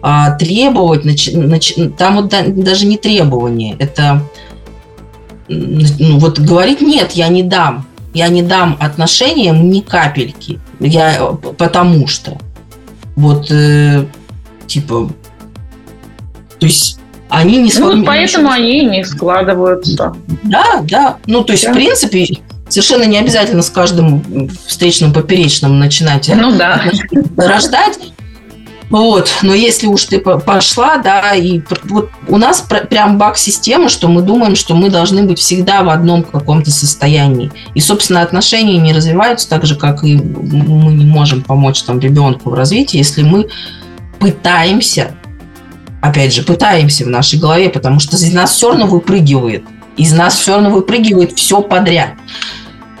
а, 0.00 0.32
требовать, 0.32 1.04
нач, 1.04 1.30
нач, 1.32 1.74
там 1.98 2.16
вот 2.16 2.28
да, 2.28 2.42
даже 2.46 2.86
не 2.86 2.96
требование, 2.96 3.76
это 3.78 4.22
ну, 5.48 6.18
вот 6.18 6.38
говорить 6.38 6.80
нет, 6.80 7.12
я 7.12 7.28
не 7.28 7.42
дам. 7.42 7.86
Я 8.12 8.28
не 8.28 8.42
дам 8.42 8.76
отношениям 8.80 9.70
ни 9.70 9.80
капельки. 9.80 10.60
Я 10.78 11.36
потому 11.58 12.06
что. 12.06 12.38
Вот, 13.16 13.50
э, 13.50 14.06
типа, 14.66 15.10
то 16.58 16.66
есть 16.66 16.98
они 17.28 17.58
не 17.58 17.70
складываются. 17.70 18.00
Ну, 18.00 18.06
поэтому 18.06 18.50
они 18.50 18.84
не 18.84 19.04
складываются. 19.04 20.14
Да, 20.42 20.82
да. 20.82 21.16
Ну, 21.26 21.42
то 21.42 21.52
есть, 21.52 21.64
да. 21.64 21.72
в 21.72 21.74
принципе, 21.74 22.26
совершенно 22.68 23.04
не 23.04 23.18
обязательно 23.18 23.62
с 23.62 23.70
каждым 23.70 24.50
встречным 24.66 25.12
поперечным 25.12 25.78
начинать 25.78 26.30
ну, 26.34 26.56
да. 26.56 26.82
рождать. 27.36 27.98
Вот, 28.90 29.38
но 29.42 29.54
если 29.54 29.86
уж 29.86 30.04
ты 30.04 30.20
пошла, 30.20 30.98
да, 30.98 31.34
и 31.34 31.62
вот 31.84 32.10
у 32.28 32.36
нас 32.36 32.64
прям 32.90 33.18
баг-система, 33.18 33.88
что 33.88 34.08
мы 34.08 34.22
думаем, 34.22 34.54
что 34.54 34.74
мы 34.74 34.90
должны 34.90 35.24
быть 35.24 35.38
всегда 35.38 35.82
в 35.82 35.88
одном 35.88 36.22
каком-то 36.22 36.70
состоянии. 36.70 37.50
И, 37.74 37.80
собственно, 37.80 38.22
отношения 38.22 38.78
не 38.78 38.92
развиваются 38.92 39.48
так 39.48 39.64
же, 39.64 39.74
как 39.74 40.04
и 40.04 40.14
мы 40.14 40.92
не 40.92 41.06
можем 41.06 41.42
помочь 41.42 41.82
там 41.82 41.98
ребенку 41.98 42.50
в 42.50 42.54
развитии, 42.54 42.98
если 42.98 43.22
мы 43.22 43.48
пытаемся, 44.20 45.16
опять 46.04 46.34
же, 46.34 46.42
пытаемся 46.42 47.04
в 47.04 47.08
нашей 47.08 47.38
голове, 47.38 47.70
потому 47.70 47.98
что 47.98 48.16
из 48.16 48.32
нас 48.32 48.52
все 48.52 48.68
равно 48.68 48.86
выпрыгивает. 48.86 49.64
Из 49.96 50.12
нас 50.12 50.38
все 50.38 50.54
равно 50.54 50.70
выпрыгивает 50.70 51.32
все 51.32 51.62
подряд. 51.62 52.10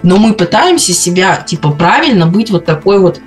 Но 0.02 0.16
мы 0.16 0.32
пытаемся 0.32 0.94
себя, 0.94 1.36
типа, 1.36 1.70
правильно 1.72 2.26
быть 2.26 2.50
вот 2.50 2.64
такой 2.64 2.98
вот 2.98 3.20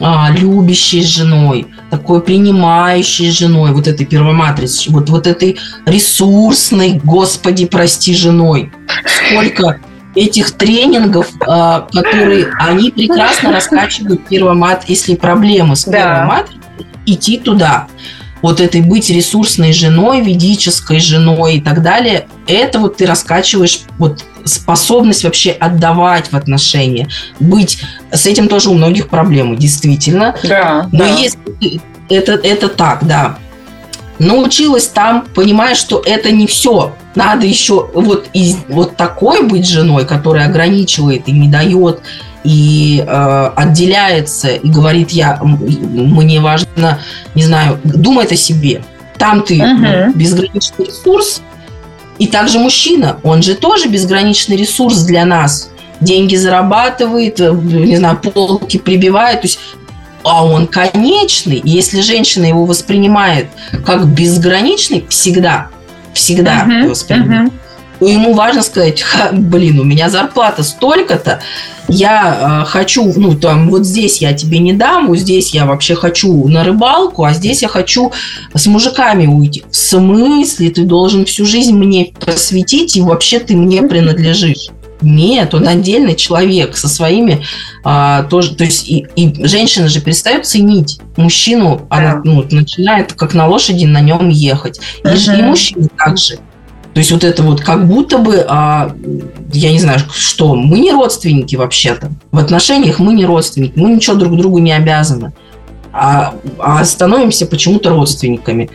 а, 0.00 0.28
любящей 0.30 1.02
женой, 1.02 1.66
такой 1.90 2.20
принимающей 2.20 3.30
женой, 3.30 3.72
вот 3.72 3.86
этой 3.86 4.04
первоматрицей, 4.04 4.92
вот, 4.92 5.08
вот 5.08 5.26
этой 5.26 5.58
ресурсной, 5.86 7.00
господи, 7.02 7.64
прости, 7.66 8.14
женой. 8.14 8.70
Сколько 9.06 9.80
этих 10.14 10.50
тренингов, 10.52 11.30
а, 11.46 11.88
которые 11.90 12.48
они 12.58 12.90
прекрасно 12.90 13.50
раскачивают 13.50 14.26
первомат, 14.26 14.84
если 14.88 15.14
проблемы 15.14 15.74
с 15.74 15.84
первоматрицей, 15.84 16.60
да. 16.78 16.84
идти 17.06 17.38
туда 17.38 17.86
вот 18.42 18.60
этой 18.60 18.82
быть 18.82 19.08
ресурсной 19.08 19.72
женой, 19.72 20.20
ведической 20.20 21.00
женой 21.00 21.56
и 21.56 21.60
так 21.60 21.82
далее, 21.82 22.26
это 22.46 22.80
вот 22.80 22.96
ты 22.96 23.06
раскачиваешь 23.06 23.82
вот 23.98 24.24
способность 24.44 25.24
вообще 25.24 25.52
отдавать 25.52 26.32
в 26.32 26.36
отношения, 26.36 27.08
быть 27.38 27.80
с 28.10 28.26
этим 28.26 28.48
тоже 28.48 28.70
у 28.70 28.74
многих 28.74 29.08
проблемы, 29.08 29.56
действительно. 29.56 30.34
Да. 30.42 30.88
Но 30.92 30.98
да. 30.98 31.08
если 31.08 31.80
это, 32.08 32.32
это 32.32 32.68
так, 32.68 33.06
да. 33.06 33.38
Научилась 34.18 34.88
там, 34.88 35.26
понимая, 35.34 35.74
что 35.74 36.02
это 36.04 36.30
не 36.30 36.46
все. 36.46 36.94
Надо 37.14 37.46
еще 37.46 37.90
вот, 37.94 38.28
из, 38.32 38.56
вот 38.68 38.96
такой 38.96 39.42
быть 39.42 39.68
женой, 39.68 40.06
которая 40.06 40.48
ограничивает 40.48 41.28
и 41.28 41.32
не 41.32 41.48
дает 41.48 42.02
и 42.44 43.04
э, 43.06 43.50
отделяется 43.56 44.48
и 44.48 44.68
говорит, 44.68 45.10
я, 45.10 45.38
мне 45.42 46.40
важно, 46.40 47.00
не 47.34 47.44
знаю, 47.44 47.78
думает 47.84 48.32
о 48.32 48.36
себе. 48.36 48.82
Там 49.18 49.42
ты 49.42 49.58
uh-huh. 49.58 50.06
ну, 50.06 50.12
безграничный 50.14 50.86
ресурс, 50.86 51.42
и 52.18 52.26
также 52.26 52.58
мужчина, 52.58 53.18
он 53.22 53.42
же 53.42 53.54
тоже 53.54 53.88
безграничный 53.88 54.56
ресурс 54.56 55.02
для 55.02 55.24
нас. 55.24 55.70
Деньги 56.00 56.34
зарабатывает, 56.34 57.40
э, 57.40 57.52
не 57.52 57.96
знаю, 57.96 58.18
полки 58.18 58.78
прибивает, 58.78 59.42
то 59.42 59.46
есть 59.46 59.60
а 60.24 60.44
он 60.44 60.68
конечный. 60.68 61.60
Если 61.64 62.00
женщина 62.00 62.44
его 62.44 62.64
воспринимает 62.64 63.48
как 63.84 64.06
безграничный, 64.06 65.04
всегда, 65.08 65.68
всегда 66.14 66.64
uh-huh, 66.64 66.88
воспринимает. 66.90 67.52
Uh-huh 67.52 67.61
ему 68.08 68.34
важно 68.34 68.62
сказать, 68.62 69.04
блин, 69.32 69.80
у 69.80 69.84
меня 69.84 70.10
зарплата 70.10 70.62
столько-то, 70.62 71.40
я 71.88 72.62
э, 72.62 72.66
хочу, 72.68 73.12
ну, 73.16 73.34
там, 73.34 73.68
вот 73.68 73.84
здесь 73.84 74.22
я 74.22 74.32
тебе 74.32 74.58
не 74.58 74.72
дам, 74.72 75.08
вот 75.08 75.18
здесь 75.18 75.52
я 75.52 75.66
вообще 75.66 75.94
хочу 75.94 76.48
на 76.48 76.64
рыбалку, 76.64 77.24
а 77.24 77.34
здесь 77.34 77.62
я 77.62 77.68
хочу 77.68 78.12
с 78.54 78.66
мужиками 78.66 79.26
уйти. 79.26 79.64
В 79.70 79.76
смысле? 79.76 80.70
Ты 80.70 80.84
должен 80.84 81.24
всю 81.24 81.44
жизнь 81.44 81.74
мне 81.76 82.12
посвятить, 82.24 82.96
и 82.96 83.02
вообще 83.02 83.40
ты 83.40 83.56
мне 83.56 83.82
принадлежишь. 83.82 84.68
Нет, 85.02 85.52
он 85.52 85.66
отдельный 85.66 86.14
человек 86.14 86.76
со 86.76 86.88
своими 86.88 87.42
а, 87.84 88.22
тоже. 88.22 88.54
То 88.54 88.64
есть 88.64 88.88
и, 88.88 89.06
и 89.16 89.46
женщина 89.46 89.88
же 89.88 90.00
перестает 90.00 90.46
ценить 90.46 91.00
мужчину, 91.16 91.86
она 91.90 92.22
ну, 92.24 92.46
начинает 92.50 93.12
как 93.12 93.34
на 93.34 93.48
лошади 93.48 93.84
на 93.84 94.00
нем 94.00 94.28
ехать. 94.28 94.80
И, 95.04 95.08
uh-huh. 95.08 95.38
и 95.38 95.42
мужчина 95.42 95.88
также. 95.98 96.38
То 96.94 96.98
есть 96.98 97.10
вот 97.10 97.24
это 97.24 97.42
вот 97.42 97.62
как 97.62 97.86
будто 97.88 98.18
бы, 98.18 98.44
а, 98.46 98.94
я 99.52 99.72
не 99.72 99.78
знаю, 99.78 100.00
что, 100.12 100.54
мы 100.54 100.78
не 100.78 100.92
родственники 100.92 101.56
вообще-то. 101.56 102.10
В 102.30 102.38
отношениях 102.38 102.98
мы 102.98 103.14
не 103.14 103.24
родственники, 103.24 103.72
мы 103.76 103.90
ничего 103.92 104.16
друг 104.16 104.36
другу 104.36 104.58
не 104.58 104.72
обязаны. 104.72 105.32
А, 105.92 106.34
а 106.58 106.84
становимся 106.84 107.46
почему-то 107.46 107.90
родственниками. 107.90 108.70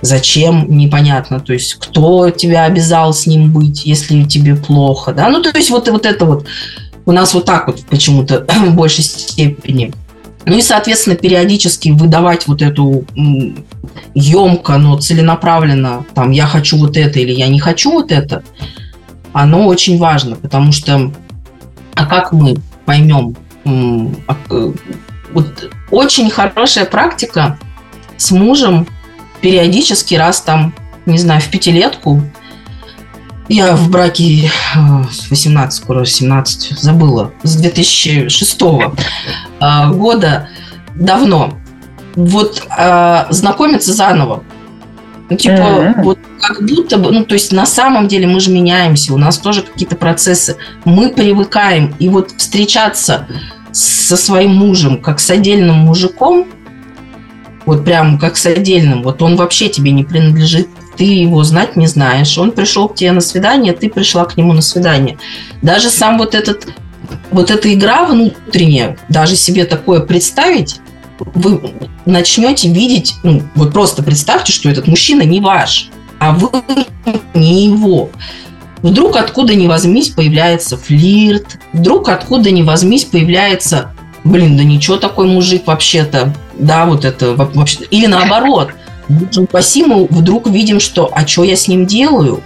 Зачем, 0.00 0.66
непонятно. 0.68 1.40
То 1.40 1.52
есть, 1.52 1.74
кто 1.74 2.30
тебя 2.30 2.64
обязал 2.64 3.12
с 3.12 3.26
ним 3.26 3.52
быть, 3.52 3.84
если 3.84 4.22
тебе 4.22 4.54
плохо, 4.54 5.12
да? 5.12 5.28
Ну, 5.28 5.42
то 5.42 5.50
есть, 5.56 5.70
вот, 5.70 5.88
вот 5.88 6.06
это 6.06 6.24
вот 6.24 6.46
у 7.06 7.12
нас 7.12 7.34
вот 7.34 7.44
так 7.44 7.66
вот 7.66 7.80
почему-то 7.86 8.44
в 8.66 8.74
большей 8.74 9.02
степени. 9.02 9.92
Ну 10.48 10.56
и, 10.56 10.62
соответственно, 10.62 11.14
периодически 11.14 11.90
выдавать 11.90 12.46
вот 12.46 12.62
эту 12.62 13.04
емко, 14.14 14.78
но 14.78 14.98
целенаправленно, 14.98 16.06
там, 16.14 16.30
я 16.30 16.46
хочу 16.46 16.78
вот 16.78 16.96
это 16.96 17.20
или 17.20 17.32
я 17.32 17.48
не 17.48 17.60
хочу 17.60 17.92
вот 17.92 18.10
это, 18.10 18.42
оно 19.34 19.66
очень 19.66 19.98
важно, 19.98 20.36
потому 20.36 20.72
что, 20.72 21.12
а 21.94 22.06
как 22.06 22.32
мы 22.32 22.56
поймем, 22.86 23.36
э, 23.66 24.72
вот 25.32 25.70
очень 25.90 26.30
хорошая 26.30 26.86
практика 26.86 27.58
с 28.16 28.30
мужем 28.30 28.86
периодически 29.42 30.14
раз 30.14 30.40
там, 30.40 30.74
не 31.04 31.18
знаю, 31.18 31.42
в 31.42 31.48
пятилетку, 31.50 32.22
я 33.48 33.74
в 33.76 33.90
браке 33.90 34.46
э, 34.46 34.50
с 35.10 35.30
18, 35.30 35.82
скоро 35.82 36.04
17, 36.04 36.78
забыла, 36.78 37.32
с 37.42 37.56
2006 37.56 38.62
э, 39.60 39.90
года, 39.92 40.48
давно. 40.94 41.58
Вот 42.14 42.66
э, 42.76 43.24
знакомиться 43.30 43.92
заново. 43.92 44.44
Ну, 45.30 45.36
типа, 45.36 45.52
mm-hmm. 45.52 46.02
вот 46.04 46.18
как 46.40 46.62
будто 46.62 46.96
бы, 46.96 47.10
ну, 47.10 47.24
то 47.24 47.34
есть 47.34 47.52
на 47.52 47.66
самом 47.66 48.08
деле 48.08 48.26
мы 48.26 48.40
же 48.40 48.50
меняемся, 48.50 49.12
у 49.12 49.18
нас 49.18 49.38
тоже 49.38 49.62
какие-то 49.62 49.96
процессы, 49.96 50.56
мы 50.84 51.10
привыкаем, 51.10 51.94
и 51.98 52.08
вот 52.08 52.30
встречаться 52.32 53.26
со 53.72 54.16
своим 54.16 54.54
мужем 54.54 55.00
как 55.00 55.20
с 55.20 55.30
отдельным 55.30 55.76
мужиком, 55.76 56.46
вот 57.66 57.84
прям 57.84 58.18
как 58.18 58.38
с 58.38 58.46
отдельным, 58.46 59.02
вот 59.02 59.20
он 59.20 59.36
вообще 59.36 59.68
тебе 59.68 59.90
не 59.90 60.04
принадлежит, 60.04 60.68
ты 60.98 61.04
его 61.04 61.44
знать 61.44 61.76
не 61.76 61.86
знаешь. 61.86 62.36
Он 62.36 62.50
пришел 62.50 62.88
к 62.88 62.96
тебе 62.96 63.12
на 63.12 63.20
свидание, 63.20 63.72
ты 63.72 63.88
пришла 63.88 64.24
к 64.24 64.36
нему 64.36 64.52
на 64.52 64.60
свидание. 64.60 65.16
Даже 65.62 65.90
сам 65.90 66.18
вот 66.18 66.34
этот 66.34 66.66
вот 67.30 67.50
эта 67.50 67.72
игра 67.72 68.04
внутренняя, 68.04 68.98
даже 69.08 69.36
себе 69.36 69.64
такое 69.64 70.00
представить, 70.00 70.80
вы 71.18 71.72
начнете 72.04 72.68
видеть, 72.68 73.14
ну, 73.22 73.42
вот 73.54 73.72
просто 73.72 74.02
представьте, 74.02 74.52
что 74.52 74.68
этот 74.68 74.88
мужчина 74.88 75.22
не 75.22 75.40
ваш, 75.40 75.90
а 76.18 76.32
вы 76.32 76.50
не 77.34 77.66
его. 77.66 78.10
Вдруг 78.82 79.16
откуда 79.16 79.54
ни 79.54 79.66
возьмись 79.66 80.10
появляется 80.10 80.76
флирт, 80.76 81.58
вдруг 81.72 82.08
откуда 82.08 82.50
ни 82.50 82.62
возьмись 82.62 83.04
появляется, 83.04 83.94
блин, 84.24 84.56
да 84.56 84.64
ничего 84.64 84.96
такой 84.96 85.28
мужик 85.28 85.66
вообще-то, 85.66 86.34
да, 86.58 86.84
вот 86.86 87.04
это 87.04 87.34
вообще, 87.34 87.84
или 87.90 88.06
наоборот– 88.06 88.72
упаси, 89.36 89.84
мы 89.84 90.06
вдруг 90.06 90.48
видим, 90.48 90.80
что 90.80 91.10
а 91.12 91.26
что 91.26 91.44
я 91.44 91.56
с 91.56 91.68
ним 91.68 91.86
делаю? 91.86 92.42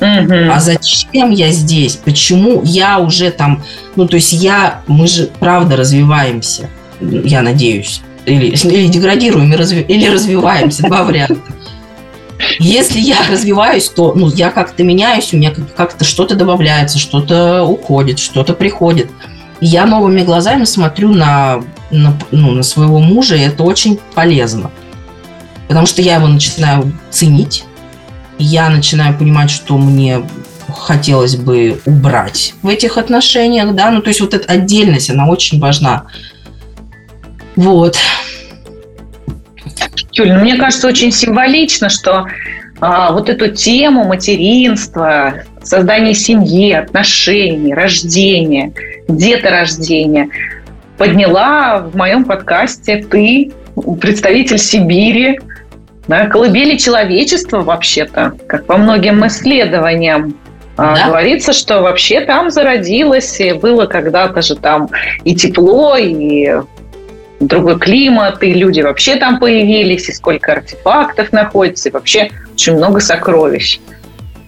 Угу. 0.00 0.52
А 0.52 0.60
зачем 0.60 1.30
я 1.30 1.50
здесь? 1.50 1.96
Почему 1.96 2.62
я 2.64 2.98
уже 2.98 3.30
там... 3.30 3.64
Ну, 3.96 4.06
то 4.06 4.16
есть 4.16 4.32
я... 4.32 4.82
Мы 4.86 5.08
же, 5.08 5.28
правда, 5.38 5.76
развиваемся, 5.76 6.70
я 7.00 7.42
надеюсь. 7.42 8.00
Или, 8.24 8.46
или 8.46 8.86
деградируем, 8.86 9.52
или 9.52 10.08
развиваемся. 10.08 10.82
Два 10.84 11.02
варианта. 11.04 11.40
Если 12.60 13.00
я 13.00 13.16
развиваюсь, 13.28 13.88
то 13.88 14.12
ну, 14.14 14.28
я 14.28 14.50
как-то 14.50 14.84
меняюсь, 14.84 15.32
у 15.32 15.36
меня 15.36 15.52
как-то 15.76 16.04
что-то 16.04 16.36
добавляется, 16.36 16.98
что-то 16.98 17.64
уходит, 17.64 18.18
что-то 18.18 18.54
приходит. 18.54 19.10
И 19.60 19.66
я 19.66 19.86
новыми 19.86 20.22
глазами 20.22 20.64
смотрю 20.64 21.12
на, 21.12 21.64
на, 21.90 22.16
ну, 22.30 22.52
на 22.52 22.62
своего 22.62 23.00
мужа, 23.00 23.34
и 23.34 23.40
это 23.40 23.64
очень 23.64 23.98
полезно. 24.14 24.70
Потому 25.68 25.86
что 25.86 26.02
я 26.02 26.16
его 26.16 26.26
начинаю 26.26 26.92
ценить, 27.10 27.64
я 28.38 28.70
начинаю 28.70 29.16
понимать, 29.16 29.50
что 29.50 29.76
мне 29.76 30.22
хотелось 30.68 31.36
бы 31.36 31.80
убрать 31.86 32.54
в 32.62 32.68
этих 32.68 32.98
отношениях, 32.98 33.74
да, 33.74 33.90
ну 33.90 34.00
то 34.00 34.08
есть 34.08 34.20
вот 34.20 34.34
эта 34.34 34.50
отдельность, 34.52 35.10
она 35.10 35.28
очень 35.28 35.60
важна. 35.60 36.06
Вот. 37.56 37.96
Юль, 40.12 40.32
ну, 40.32 40.40
мне 40.40 40.56
кажется, 40.56 40.88
очень 40.88 41.12
символично, 41.12 41.88
что 41.88 42.26
а, 42.80 43.12
вот 43.12 43.28
эту 43.28 43.50
тему 43.50 44.04
материнства, 44.04 45.42
создания 45.62 46.14
семьи, 46.14 46.72
отношений, 46.72 47.74
рождения, 47.74 48.72
деторождения 49.08 50.28
подняла 50.96 51.78
в 51.78 51.96
моем 51.96 52.24
подкасте 52.24 53.04
ты, 53.08 53.52
представитель 54.00 54.58
Сибири, 54.58 55.40
да, 56.08 56.26
колыбели 56.26 56.76
человечества 56.76 57.60
вообще-то, 57.60 58.32
как 58.46 58.64
по 58.64 58.78
многим 58.78 59.26
исследованиям. 59.26 60.34
А, 60.76 60.94
да? 60.94 61.08
Говорится, 61.08 61.52
что 61.52 61.82
вообще 61.82 62.22
там 62.22 62.50
зародилось, 62.50 63.40
и 63.40 63.52
было 63.52 63.86
когда-то 63.86 64.42
же 64.42 64.56
там 64.56 64.88
и 65.24 65.34
тепло, 65.34 65.96
и 65.96 66.62
другой 67.40 67.78
климат, 67.78 68.42
и 68.42 68.54
люди 68.54 68.80
вообще 68.80 69.16
там 69.16 69.38
появились, 69.38 70.08
и 70.08 70.12
сколько 70.12 70.52
артефактов 70.52 71.32
находится, 71.32 71.88
и 71.88 71.92
вообще 71.92 72.30
очень 72.54 72.76
много 72.76 73.00
сокровищ. 73.00 73.78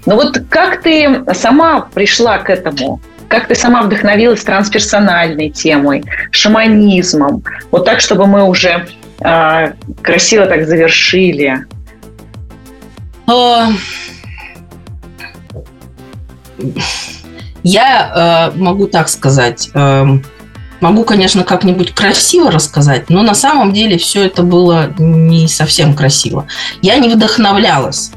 Но 0.07 0.17
вот 0.17 0.41
как 0.49 0.83
ты 0.83 1.25
сама 1.35 1.89
пришла 1.93 2.39
к 2.39 2.49
этому? 2.49 3.01
Как 3.29 3.47
ты 3.47 3.55
сама 3.55 3.83
вдохновилась 3.83 4.43
трансперсональной 4.43 5.51
темой, 5.51 6.03
шаманизмом? 6.31 7.45
Вот 7.71 7.85
так, 7.85 8.01
чтобы 8.01 8.27
мы 8.27 8.45
уже 8.45 8.87
э, 9.21 9.73
красиво 10.03 10.47
так 10.47 10.67
завершили. 10.67 11.67
Я 17.63 18.51
э, 18.55 18.59
могу 18.59 18.87
так 18.87 19.09
сказать. 19.09 19.71
Э, 19.75 20.07
могу, 20.81 21.05
конечно, 21.05 21.45
как-нибудь 21.45 21.93
красиво 21.95 22.51
рассказать, 22.51 23.11
но 23.11 23.23
на 23.23 23.35
самом 23.35 23.73
деле 23.73 23.99
все 23.99 24.25
это 24.25 24.43
было 24.43 24.93
не 24.99 25.47
совсем 25.49 25.95
красиво. 25.95 26.47
Я 26.83 26.97
не 26.97 27.09
вдохновлялась 27.09 28.13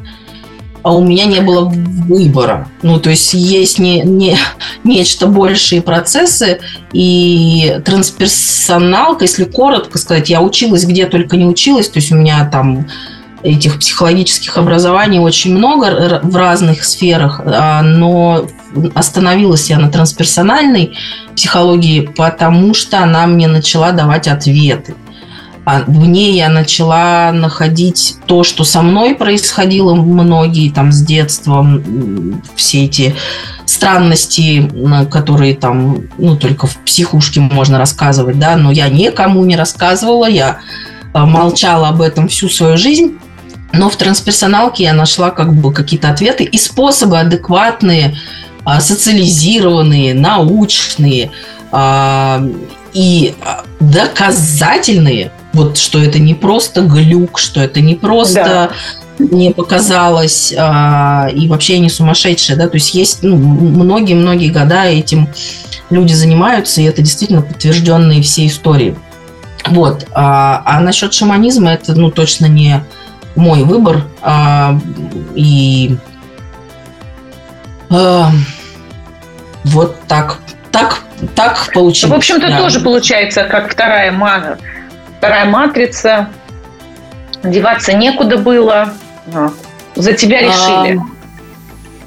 а 0.84 0.94
у 0.94 1.04
меня 1.04 1.26
не 1.26 1.40
было 1.40 1.66
выбора. 1.66 2.68
Ну, 2.82 3.00
то 3.00 3.10
есть 3.10 3.34
есть 3.34 3.80
не, 3.80 4.02
не, 4.02 4.38
нечто 4.84 5.28
большие 5.28 5.82
процессы, 5.82 6.60
и 6.92 7.80
трансперсоналка, 7.84 9.24
если 9.24 9.46
коротко 9.46 9.98
сказать, 9.98 10.30
я 10.30 10.42
училась 10.42 10.86
где 10.86 11.06
только 11.08 11.38
не 11.38 11.46
училась, 11.46 11.90
то 11.90 12.00
есть 12.00 12.12
у 12.12 12.16
меня 12.16 12.48
там 12.52 12.88
этих 13.44 13.80
психологических 13.80 14.58
образований 14.58 15.20
очень 15.20 15.56
много 15.56 16.22
в 16.24 16.36
разных 16.36 16.86
сферах, 16.86 17.42
а, 17.44 17.82
но 17.82 18.48
остановилась 18.96 19.70
я 19.70 19.80
на 19.80 19.92
трансперсональной 19.92 20.98
психологии, 21.36 22.02
потому 22.16 22.74
что 22.74 23.00
она 23.00 23.28
мне 23.28 23.48
начала 23.48 23.92
давать 23.92 24.28
ответы. 24.28 24.96
А 25.66 25.84
в 25.88 26.06
ней 26.06 26.36
я 26.36 26.50
начала 26.50 27.32
находить 27.32 28.18
то, 28.26 28.44
что 28.44 28.66
со 28.66 28.82
мной 28.82 29.16
происходило 29.16 29.96
многие 29.96 30.70
там 30.70 30.92
с 30.92 31.02
детства, 31.02 31.66
все 32.56 32.86
эти 32.86 33.16
странности, 33.66 34.70
которые 35.10 35.56
там, 35.56 36.10
ну, 36.18 36.36
только 36.36 36.68
в 36.68 36.76
психушке 36.80 37.40
можно 37.40 37.78
рассказывать, 37.78 38.40
да, 38.40 38.58
но 38.58 38.72
я 38.72 38.90
никому 38.90 39.46
не 39.46 39.56
рассказывала, 39.56 40.28
я 40.28 40.60
а, 41.14 41.26
молчала 41.26 41.90
об 41.90 42.02
этом 42.02 42.28
всю 42.28 42.50
свою 42.50 42.78
жизнь. 42.78 43.18
Но 43.72 43.90
в 43.90 43.96
трансперсоналке 43.96 44.84
я 44.84 44.94
нашла 44.94 45.32
как 45.32 45.54
бы 45.54 45.74
какие-то 45.74 46.10
ответы 46.10 46.44
и 46.44 46.58
способы 46.58 47.20
адекватные, 47.20 48.18
а, 48.66 48.82
социализированные, 48.82 50.14
научные 50.14 51.32
и 52.94 53.34
доказательные– 53.80 55.32
вот 55.54 55.78
что 55.78 56.02
это 56.02 56.20
не 56.20 56.34
просто 56.34 56.82
глюк, 56.82 57.40
что 57.40 57.62
это 57.62 57.80
не 57.80 57.96
просто 57.96 58.72
да. 59.20 59.26
не 59.26 59.52
показалось, 59.52 60.54
а, 60.58 61.30
и 61.34 61.48
вообще 61.48 61.80
не 61.80 61.90
сумасшедшие, 61.90 62.58
да, 62.58 62.68
то 62.68 62.76
есть 62.76 62.94
есть 62.96 63.22
ну, 63.22 63.38
многие-многие 63.38 64.50
года 64.50 64.86
этим 64.86 65.30
люди 65.92 66.14
занимаются, 66.14 66.82
и 66.82 66.86
это 66.86 67.02
действительно 67.02 67.44
подтвержденные 67.44 68.24
все 68.24 68.48
истории. 68.48 68.98
Вот. 69.68 70.08
А, 70.12 70.62
а 70.66 70.80
насчет 70.82 71.14
шаманизма 71.14 71.72
это, 71.72 71.94
ну, 71.94 72.12
точно 72.12 72.48
не 72.48 72.84
мой 73.36 73.64
выбор. 73.64 74.04
А, 74.22 74.78
и 75.36 75.96
а, 77.90 78.32
вот 79.66 79.98
так, 80.08 80.40
так, 80.72 81.04
так 81.36 81.72
получилось. 81.74 82.14
В 82.14 82.18
общем-то, 82.18 82.50
да. 82.50 82.58
тоже 82.58 82.82
получается, 82.82 83.44
как 83.44 83.72
вторая 83.72 84.12
мана 84.12 84.58
вторая 85.24 85.46
матрица. 85.46 86.28
Деваться 87.46 87.94
некуда 87.94 88.38
было. 88.38 88.94
За 89.96 90.12
тебя 90.12 90.42
решили. 90.42 90.98
А, 90.98 91.06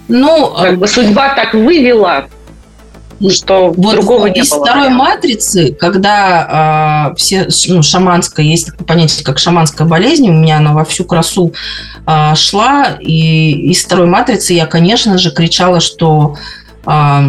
ну, 0.09 0.53
как 0.55 0.79
бы 0.79 0.87
судьба 0.87 1.35
так 1.35 1.55
вывела, 1.55 2.27
что 3.31 3.71
вот 3.71 3.95
другого 3.95 4.27
не 4.27 4.41
из 4.41 4.51
было. 4.51 4.67
второй 4.67 4.91
матрицы, 4.91 5.73
когда 5.73 7.13
э, 7.13 7.17
все, 7.17 7.49
ну, 7.69 7.83
шаманская, 7.83 8.45
есть 8.45 8.67
такое 8.67 8.87
понятие, 8.87 9.25
как 9.25 9.39
шаманская 9.39 9.87
болезнь, 9.87 10.29
у 10.29 10.33
меня 10.33 10.59
она 10.59 10.75
во 10.75 10.85
всю 10.85 11.05
красу 11.05 11.55
э, 12.07 12.35
шла, 12.35 12.99
и 13.01 13.71
из 13.71 13.83
второй 13.83 14.09
матрицы 14.09 14.53
я, 14.53 14.67
конечно 14.67 15.17
же, 15.17 15.31
кричала, 15.31 15.81
что 15.81 16.37
э, 16.85 17.21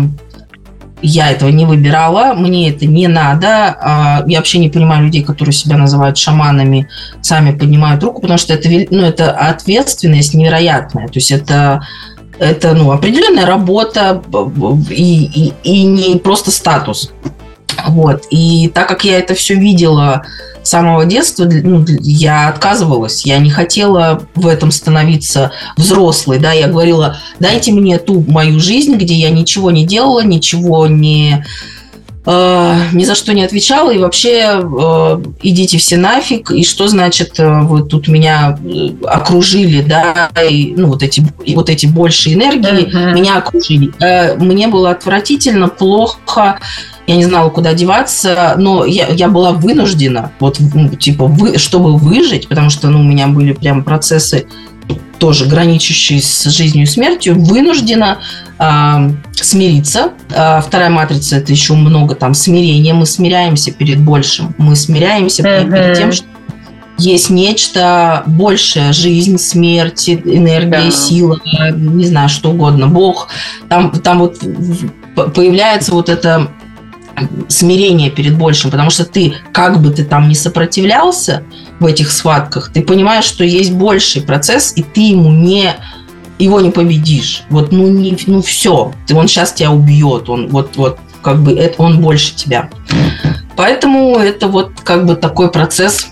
я 1.01 1.31
этого 1.31 1.49
не 1.49 1.65
выбирала, 1.65 2.33
мне 2.33 2.69
это 2.69 2.85
не 2.85 3.07
надо. 3.07 3.77
А, 3.79 4.23
я 4.27 4.39
вообще 4.39 4.59
не 4.59 4.69
понимаю 4.69 5.05
людей, 5.05 5.23
которые 5.23 5.53
себя 5.53 5.77
называют 5.77 6.17
шаманами, 6.17 6.87
сами 7.21 7.57
поднимают 7.57 8.03
руку, 8.03 8.21
потому 8.21 8.37
что 8.37 8.53
это, 8.53 8.69
ну, 8.89 9.03
это 9.03 9.31
ответственность 9.31 10.33
невероятная. 10.33 11.07
То 11.07 11.15
есть 11.15 11.31
это 11.31 11.81
это 12.39 12.73
ну, 12.73 12.91
определенная 12.91 13.47
работа 13.47 14.21
и, 14.91 15.25
и, 15.25 15.53
и 15.63 15.83
не 15.83 16.17
просто 16.17 16.51
статус. 16.51 17.11
Вот. 17.87 18.25
И 18.29 18.71
так 18.73 18.87
как 18.87 19.03
я 19.03 19.17
это 19.17 19.33
все 19.33 19.55
видела 19.55 20.23
с 20.63 20.69
самого 20.69 21.05
детства, 21.05 21.45
ну, 21.45 21.85
я 22.01 22.49
отказывалась, 22.49 23.25
я 23.25 23.37
не 23.39 23.49
хотела 23.49 24.21
в 24.35 24.47
этом 24.47 24.71
становиться 24.71 25.51
взрослой, 25.77 26.39
да, 26.39 26.51
я 26.51 26.67
говорила, 26.67 27.17
дайте 27.39 27.71
мне 27.71 27.97
ту 27.97 28.23
мою 28.27 28.59
жизнь, 28.59 28.95
где 28.95 29.13
я 29.13 29.29
ничего 29.29 29.71
не 29.71 29.85
делала, 29.85 30.23
ничего 30.23 30.87
не 30.87 31.45
э, 32.27 32.75
ни 32.91 33.05
за 33.05 33.15
что 33.15 33.33
не 33.33 33.43
отвечала, 33.43 33.91
и 33.91 33.97
вообще 33.97 34.61
э, 34.61 35.23
идите 35.41 35.77
все 35.77 35.97
нафиг, 35.97 36.51
и 36.51 36.63
что 36.63 36.87
значит, 36.87 37.39
э, 37.39 37.61
вот 37.61 37.89
тут 37.89 38.07
меня 38.09 38.59
э, 38.63 38.89
окружили, 39.05 39.81
да, 39.81 40.29
и, 40.47 40.73
ну, 40.75 40.87
вот 40.87 41.01
эти, 41.01 41.23
вот 41.55 41.69
эти 41.69 41.85
больше 41.85 42.33
энергии 42.33 42.87
uh-huh. 42.87 43.13
меня 43.13 43.37
окружили. 43.37 43.91
Э, 44.01 44.35
мне 44.35 44.67
было 44.67 44.91
отвратительно, 44.91 45.69
плохо, 45.69 46.59
я 47.07 47.15
не 47.15 47.23
знала, 47.23 47.49
куда 47.49 47.73
деваться, 47.73 48.55
но 48.57 48.85
я, 48.85 49.07
я 49.07 49.29
была 49.29 49.53
вынуждена, 49.53 50.31
вот, 50.39 50.59
типа, 50.99 51.25
вы, 51.25 51.57
чтобы 51.57 51.97
выжить, 51.97 52.49
потому 52.49 52.69
что, 52.69 52.89
ну, 52.89 52.99
у 52.99 53.03
меня 53.03 53.27
были 53.27 53.53
прям 53.53 53.83
процессы 53.83 54.45
тоже 55.17 55.45
граничащие 55.45 56.21
с 56.21 56.43
жизнью 56.45 56.83
и 56.83 56.85
смертью, 56.85 57.39
вынуждена 57.39 58.19
э, 58.59 59.09
смириться. 59.33 60.11
Э, 60.29 60.61
вторая 60.61 60.89
матрица– 60.89 61.35
это 61.37 61.51
еще 61.51 61.73
много 61.73 62.13
там 62.13 62.33
смирения. 62.33 62.93
Мы 62.93 63.05
смиряемся 63.05 63.71
перед 63.71 63.99
большим. 63.99 64.53
Мы 64.57 64.75
смиряемся 64.75 65.41
mm-hmm. 65.41 65.71
перед 65.71 65.97
тем, 65.97 66.11
что 66.11 66.25
есть 66.99 67.29
нечто 67.29 68.23
большее, 68.25 68.91
жизнь, 68.93 69.37
смерть, 69.37 70.09
энергия, 70.09 70.85
да. 70.85 70.91
сила, 70.91 71.39
не 71.75 72.05
знаю, 72.05 72.29
что 72.29 72.51
угодно, 72.51 72.87
Бог. 72.87 73.29
Там, 73.69 73.91
там 73.91 74.19
вот 74.19 74.39
появляется 75.33 75.93
вот 75.93 76.09
это 76.09 76.51
смирение 77.47 78.11
перед 78.11 78.37
большим, 78.37 78.71
потому 78.71 78.89
что 78.89 79.05
ты, 79.05 79.35
как 79.51 79.81
бы 79.81 79.91
ты 79.91 80.03
там 80.03 80.29
не 80.29 80.35
сопротивлялся 80.35 81.43
в 81.79 81.85
этих 81.85 82.11
схватках, 82.11 82.71
ты 82.71 82.81
понимаешь, 82.81 83.25
что 83.25 83.43
есть 83.43 83.71
больший 83.73 84.21
процесс, 84.21 84.73
и 84.75 84.83
ты 84.83 85.01
ему 85.01 85.31
не 85.31 85.73
его 86.39 86.61
не 86.61 86.69
победишь. 86.69 87.43
Вот, 87.49 87.71
ну, 87.71 87.87
не, 87.87 88.15
ну 88.27 88.41
все, 88.41 88.93
он 89.11 89.27
сейчас 89.27 89.53
тебя 89.53 89.71
убьет, 89.71 90.29
он 90.29 90.49
вот, 90.49 90.75
вот, 90.77 90.99
как 91.21 91.41
бы, 91.41 91.53
это, 91.53 91.81
он 91.81 91.99
больше 91.99 92.35
тебя. 92.35 92.69
Поэтому 93.55 94.17
это 94.17 94.47
вот 94.47 94.73
как 94.83 95.05
бы 95.05 95.15
такой 95.15 95.51
процесс, 95.51 96.09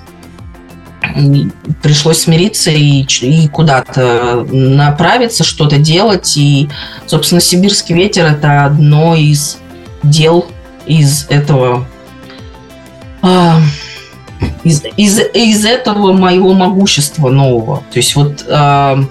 пришлось 1.84 2.22
смириться 2.22 2.72
и, 2.72 3.06
и 3.22 3.48
куда-то 3.48 4.46
направиться, 4.52 5.44
что-то 5.44 5.78
делать. 5.78 6.36
И, 6.36 6.68
собственно, 7.06 7.40
«Сибирский 7.40 7.94
ветер»– 7.94 8.26
это 8.26 8.66
одно 8.66 9.16
из 9.16 9.60
дел, 10.04 10.48
из 10.86 11.28
этого 11.30 11.88
а, 13.22 13.60
из, 14.64 14.84
из, 14.98 15.20
из 15.34 15.66
этого 15.66 16.14
моего 16.14 16.54
могущества 16.54 17.30
нового. 17.30 17.84
То 17.92 17.98
есть 17.98 18.16
вот 18.16 18.46
а, 18.50 19.04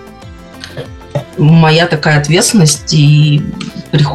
моя 1.39 1.87
такая 1.87 2.21
ответственность 2.21 2.93
и, 2.95 3.43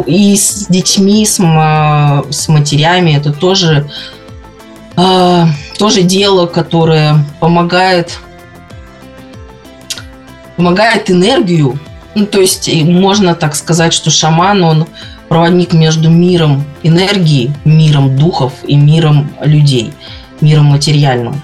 и 0.06 0.36
с 0.36 0.68
детьми, 0.68 1.26
с, 1.26 1.36
с 1.36 2.48
матерями, 2.48 3.16
это 3.16 3.34
тоже, 3.34 3.90
а, 4.96 5.48
тоже 5.78 6.02
дело, 6.02 6.46
которое 6.46 7.26
помогает, 7.40 8.20
помогает 10.56 11.10
энергию. 11.12 11.80
Ну, 12.16 12.26
то 12.26 12.40
есть 12.40 12.74
можно 12.84 13.36
так 13.36 13.56
сказать, 13.56 13.94
что 13.94 14.10
шаман, 14.10 14.64
он 14.64 14.88
проводник 15.30 15.74
между 15.74 16.10
миром 16.10 16.66
энергии, 16.84 17.54
миром 17.64 18.18
духов 18.18 18.54
и 18.68 18.76
миром 18.76 19.30
людей, 19.42 19.94
миром 20.42 20.66
материальным. 20.66 21.42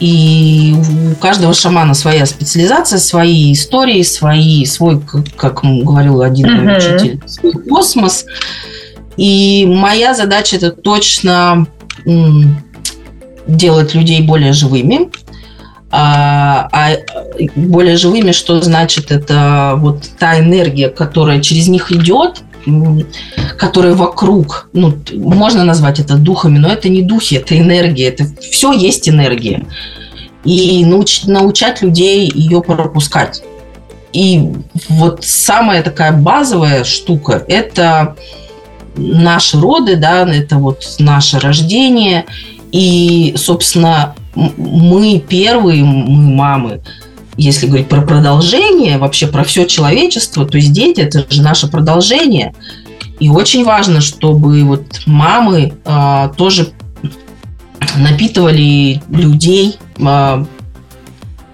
И 0.00 0.74
у 1.12 1.14
каждого 1.16 1.52
шамана 1.52 1.92
своя 1.94 2.24
специализация, 2.24 2.98
свои 2.98 3.52
истории, 3.52 4.02
свои, 4.02 4.64
свой, 4.64 5.00
как 5.36 5.62
говорил 5.62 6.22
один 6.22 6.46
uh-huh. 6.46 6.76
учитель, 6.76 7.20
свой 7.26 7.52
космос. 7.52 8.24
И 9.16 9.66
моя 9.66 10.14
задача 10.14 10.56
это 10.56 10.70
точно 10.70 11.66
делать 13.46 13.94
людей 13.94 14.22
более 14.22 14.52
живыми. 14.52 15.10
А, 15.90 16.68
а 16.70 16.90
более 17.56 17.96
живыми, 17.96 18.32
что 18.32 18.60
значит? 18.60 19.10
Это 19.10 19.74
вот 19.76 20.04
та 20.18 20.38
энергия, 20.38 20.90
которая 20.90 21.40
через 21.40 21.66
них 21.66 21.90
идет, 21.90 22.42
которая 23.56 23.94
вокруг, 23.94 24.68
ну, 24.72 24.94
можно 25.12 25.64
назвать 25.64 26.00
это 26.00 26.16
духами, 26.16 26.58
но 26.58 26.68
это 26.68 26.88
не 26.88 27.02
духи, 27.02 27.34
это 27.36 27.58
энергия, 27.58 28.08
это 28.08 28.26
все 28.50 28.72
есть 28.72 29.08
энергия. 29.08 29.66
И 30.44 30.84
науч, 30.84 31.24
научать 31.24 31.82
людей 31.82 32.30
ее 32.32 32.62
пропускать. 32.62 33.42
И 34.12 34.52
вот 34.88 35.24
самая 35.24 35.82
такая 35.82 36.12
базовая 36.12 36.84
штука– 36.84 37.44
это 37.48 38.16
наши 38.96 39.60
роды, 39.60 39.96
да, 39.96 40.26
это 40.28 40.56
вот 40.56 40.84
наше 40.98 41.38
рождение. 41.38 42.24
И, 42.72 43.34
собственно, 43.36 44.14
мы 44.34 45.22
первые, 45.26 45.84
мы 45.84 46.34
мамы, 46.34 46.80
если 47.38 47.66
говорить 47.66 47.88
про 47.88 48.02
продолжение, 48.02 48.98
вообще 48.98 49.28
про 49.28 49.44
все 49.44 49.64
человечество, 49.64 50.44
то 50.44 50.58
есть 50.58 50.72
дети– 50.72 51.00
это 51.02 51.24
же 51.30 51.40
наше 51.40 51.68
продолжение. 51.68 52.52
И 53.20 53.28
очень 53.28 53.64
важно, 53.64 54.00
чтобы 54.00 54.64
вот 54.64 55.02
мамы 55.06 55.74
а, 55.84 56.28
тоже 56.30 56.72
напитывали 57.96 59.00
людей 59.08 59.76
а, 60.00 60.44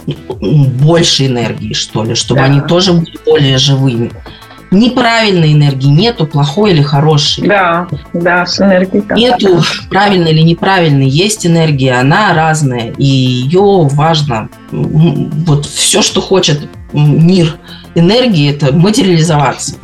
больше 0.06 1.26
энергии, 1.26 1.74
что 1.74 2.02
ли, 2.02 2.14
чтобы 2.14 2.40
да. 2.40 2.46
они 2.46 2.60
тоже 2.62 2.94
были 2.94 3.18
более 3.24 3.58
живыми. 3.58 4.10
Неправильной 4.74 5.52
энергии 5.52 5.86
нету, 5.86 6.26
плохой 6.26 6.72
или 6.72 6.82
хорошей. 6.82 7.46
Да, 7.46 7.86
да, 8.12 8.44
с 8.44 8.60
энергией. 8.60 9.04
Нету 9.14 9.62
правильной 9.88 10.32
или 10.32 10.40
неправильной, 10.40 11.08
есть 11.08 11.46
энергия, 11.46 12.00
она 12.00 12.34
разная, 12.34 12.92
и 12.98 13.04
ее 13.04 13.88
важно, 13.92 14.48
вот 14.72 15.66
все, 15.66 16.02
что 16.02 16.20
хочет 16.20 16.68
мир 16.92 17.56
энергии, 17.94 18.50
это 18.50 18.74
материализоваться. 18.74 19.76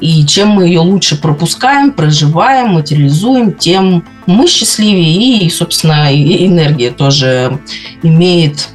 И 0.00 0.26
чем 0.26 0.48
мы 0.50 0.66
ее 0.66 0.80
лучше 0.80 1.16
пропускаем, 1.20 1.92
проживаем, 1.92 2.74
материализуем, 2.74 3.52
тем 3.52 4.04
мы 4.26 4.46
счастливее. 4.46 5.46
И, 5.46 5.48
собственно, 5.48 6.12
энергия 6.12 6.90
тоже 6.90 7.58
имеет 8.02 8.68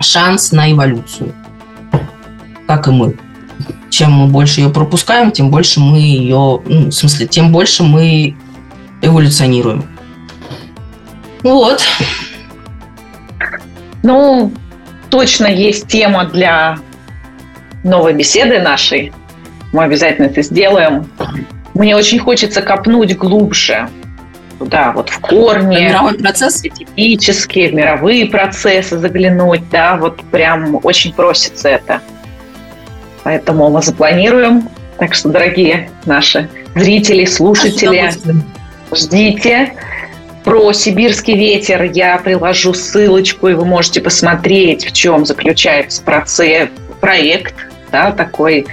шанс 0.00 0.52
на 0.52 0.72
эволюцию, 0.72 1.34
как 2.66 2.88
и 2.88 2.90
мы. 2.90 3.16
Чем 3.94 4.10
мы 4.10 4.26
больше 4.26 4.60
ее 4.60 4.70
пропускаем, 4.70 5.30
тем 5.30 5.50
больше 5.50 5.78
мы 5.78 5.98
ее, 5.98 6.60
ну, 6.66 6.88
в 6.88 6.90
смысле, 6.90 7.28
тем 7.28 7.52
больше 7.52 7.84
мы 7.84 8.34
эволюционируем. 9.02 9.84
Вот. 11.44 11.80
Ну, 14.02 14.52
точно 15.10 15.46
есть 15.46 15.86
тема 15.86 16.24
для 16.24 16.78
новой 17.84 18.14
беседы 18.14 18.58
нашей. 18.58 19.12
Мы 19.72 19.84
обязательно 19.84 20.26
это 20.26 20.42
сделаем. 20.42 21.06
Мне 21.74 21.94
очень 21.94 22.18
хочется 22.18 22.62
копнуть 22.62 23.16
глубже 23.16 23.88
туда, 24.58 24.90
вот 24.90 25.08
в 25.08 25.20
корни. 25.20 25.84
Мировой 25.84 26.14
процесс? 26.14 26.56
Специфические, 26.56 27.70
в 27.70 27.74
мировые 27.74 28.26
процессы 28.26 28.98
заглянуть, 28.98 29.70
да, 29.70 29.94
вот 29.94 30.20
прям 30.32 30.80
очень 30.82 31.12
просится 31.12 31.68
это. 31.68 32.00
Поэтому 33.24 33.70
мы 33.70 33.82
запланируем. 33.82 34.68
Так 34.98 35.14
что, 35.14 35.30
дорогие 35.30 35.90
наши 36.04 36.48
зрители, 36.76 37.24
слушатели, 37.24 38.12
ждите. 38.94 39.72
Про 40.44 40.72
сибирский 40.74 41.36
ветер 41.36 41.82
я 41.84 42.18
приложу 42.18 42.74
ссылочку, 42.74 43.48
и 43.48 43.54
вы 43.54 43.64
можете 43.64 44.02
посмотреть, 44.02 44.84
в 44.84 44.92
чем 44.92 45.24
заключается 45.24 46.02
процесс, 46.02 46.68
проект, 47.00 47.54
да, 47.90 48.12
такой 48.12 48.66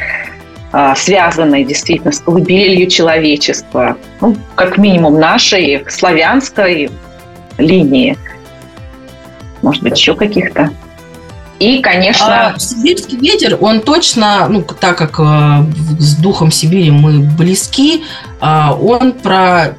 а, 0.74 0.96
связанной 0.96 1.64
действительно 1.64 2.12
с 2.12 2.20
колыбелью 2.20 2.88
человечества, 2.88 3.98
ну, 4.20 4.36
как 4.56 4.78
минимум 4.78 5.18
нашей 5.18 5.86
славянской 5.90 6.90
линии. 7.58 8.18
Может 9.62 9.84
быть, 9.84 9.98
еще 9.98 10.16
каких-то. 10.16 10.72
И, 11.62 11.80
конечно... 11.80 12.48
А, 12.56 12.60
сибирский 12.60 13.20
ветер, 13.20 13.56
он 13.62 13.82
точно, 13.82 14.48
ну, 14.50 14.64
так 14.64 14.98
как 14.98 15.20
э, 15.20 16.00
с 16.00 16.16
духом 16.16 16.52
Сибири 16.52 16.90
мы 16.90 17.20
близки, 17.20 18.02
э, 18.42 18.70
он 18.82 19.12
про, 19.14 19.78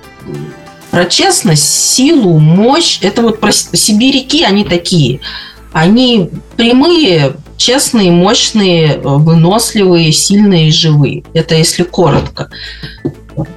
про 0.92 1.06
честность, 1.06 1.68
силу, 1.68 2.38
мощь. 2.38 3.00
Это 3.02 3.22
вот 3.22 3.40
про 3.40 3.50
сибиряки, 3.50 4.44
они 4.44 4.64
такие. 4.64 5.18
Они 5.72 6.30
прямые, 6.56 7.32
честные, 7.56 8.12
мощные, 8.12 8.98
выносливые, 8.98 10.12
сильные 10.12 10.68
и 10.68 10.72
живые. 10.72 11.24
Это 11.34 11.56
если 11.56 11.82
коротко. 11.82 12.48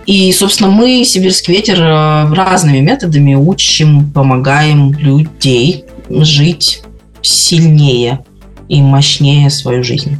И, 0.07 0.31
собственно, 0.31 0.71
мы, 0.71 1.05
Сибирский 1.05 1.53
ветер, 1.53 1.79
э, 1.79 2.33
разными 2.33 2.79
методами 2.79 3.35
учим, 3.35 4.09
помогаем 4.11 4.93
людей 4.93 5.85
жить 6.09 6.81
сильнее 7.25 8.23
и 8.69 8.81
мощнее 8.81 9.49
свою 9.49 9.83
жизнь. 9.83 10.17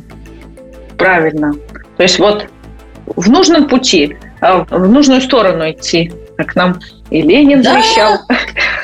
Правильно. 0.97 1.53
То 1.97 2.03
есть 2.03 2.20
вот 2.20 2.47
в 3.16 3.30
нужном 3.30 3.68
пути, 3.68 4.18
э, 4.41 4.66
в 4.70 4.89
нужную 4.89 5.22
сторону 5.22 5.70
идти, 5.70 6.12
как 6.38 6.56
нам 6.56 6.80
и 7.10 7.22
Ленин 7.22 7.62
да. 7.62 7.74
завещал. 7.74 8.20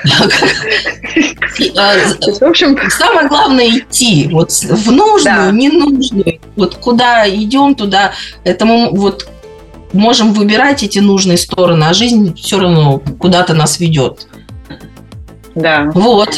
В 2.40 2.44
общем, 2.44 2.78
самое 2.90 3.28
главное 3.28 3.70
идти 3.70 4.28
вот 4.32 4.52
в 4.52 4.92
нужную, 4.92 5.54
ненужную. 5.54 6.40
Вот 6.56 6.76
куда 6.76 7.30
идем, 7.30 7.76
туда. 7.76 8.14
этому 8.44 8.96
вот 8.96 9.28
можем 9.94 10.34
выбирать 10.34 10.84
эти 10.84 11.00
нужные 11.00 11.38
стороны, 11.38 11.86
а 11.86 11.94
жизнь 11.94 12.36
все 12.36 12.60
равно 12.60 13.02
куда-то 13.20 13.54
нас 13.54 13.80
ведет. 13.80 14.28
Да. 15.56 15.92
Вот. 15.94 16.36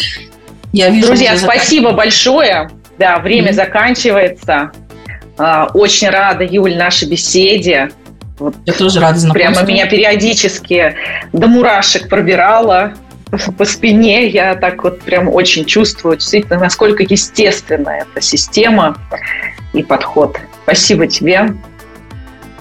Я 0.74 0.90
вижу. 0.90 1.08
Друзья, 1.08 1.38
спасибо 1.38 1.94
большое. 1.94 2.70
Да, 2.98 3.20
время 3.20 3.52
mm-hmm. 3.52 3.54
заканчивается. 3.54 4.72
А, 5.38 5.70
очень 5.74 6.10
рада, 6.10 6.44
Юль, 6.44 6.76
нашей 6.76 7.08
беседе. 7.08 7.92
Вот 8.40 8.56
Я 8.66 8.74
тоже 8.74 9.00
рада 9.00 9.20
знакомству. 9.20 9.54
Прямо 9.54 9.68
меня 9.68 9.86
периодически 9.86 10.96
до 11.32 11.48
мурашек 11.48 12.10
пробирала 12.10 12.94
по 13.58 13.66
спине. 13.66 14.28
Я 14.28 14.56
так 14.56 14.84
вот 14.84 15.02
прям 15.02 15.30
очень 15.30 15.66
чувствую, 15.66 16.18
действительно, 16.18 16.60
насколько 16.60 17.04
естественна 17.04 17.90
эта 17.90 18.22
система 18.22 18.98
и 19.74 19.84
подход. 19.84 20.38
Спасибо 20.64 21.08
тебе. 21.08 21.54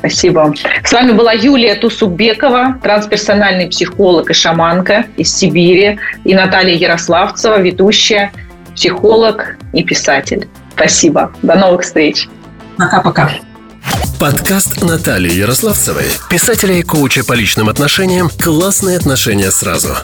Спасибо. 0.02 0.52
С 0.84 0.92
вами 0.92 1.12
была 1.12 1.32
Юлия 1.32 1.76
Тусубекова, 1.76 2.80
трансперсональный 2.82 3.68
психолог 3.68 4.30
и 4.30 4.34
шаманка 4.34 5.06
из 5.16 5.32
Сибири, 5.32 6.00
и 6.24 6.34
Наталья 6.34 6.74
Ярославцева, 6.74 7.60
ведущая, 7.60 8.32
психолог 8.74 9.56
и 9.72 9.84
писатель. 9.84 10.48
Спасибо. 10.74 11.32
До 11.42 11.54
новых 11.54 11.82
встреч. 11.82 12.28
Пока-пока. 12.76 13.30
Подкаст 14.18 14.82
Натальи 14.82 15.32
Ярославцевой, 15.32 16.06
писателя 16.28 16.74
и 16.74 16.82
коуча 16.82 17.24
по 17.24 17.34
личным 17.34 17.68
отношениям 17.68 18.28
«Классные 18.28 18.96
отношения 18.96 19.52
сразу». 19.52 19.96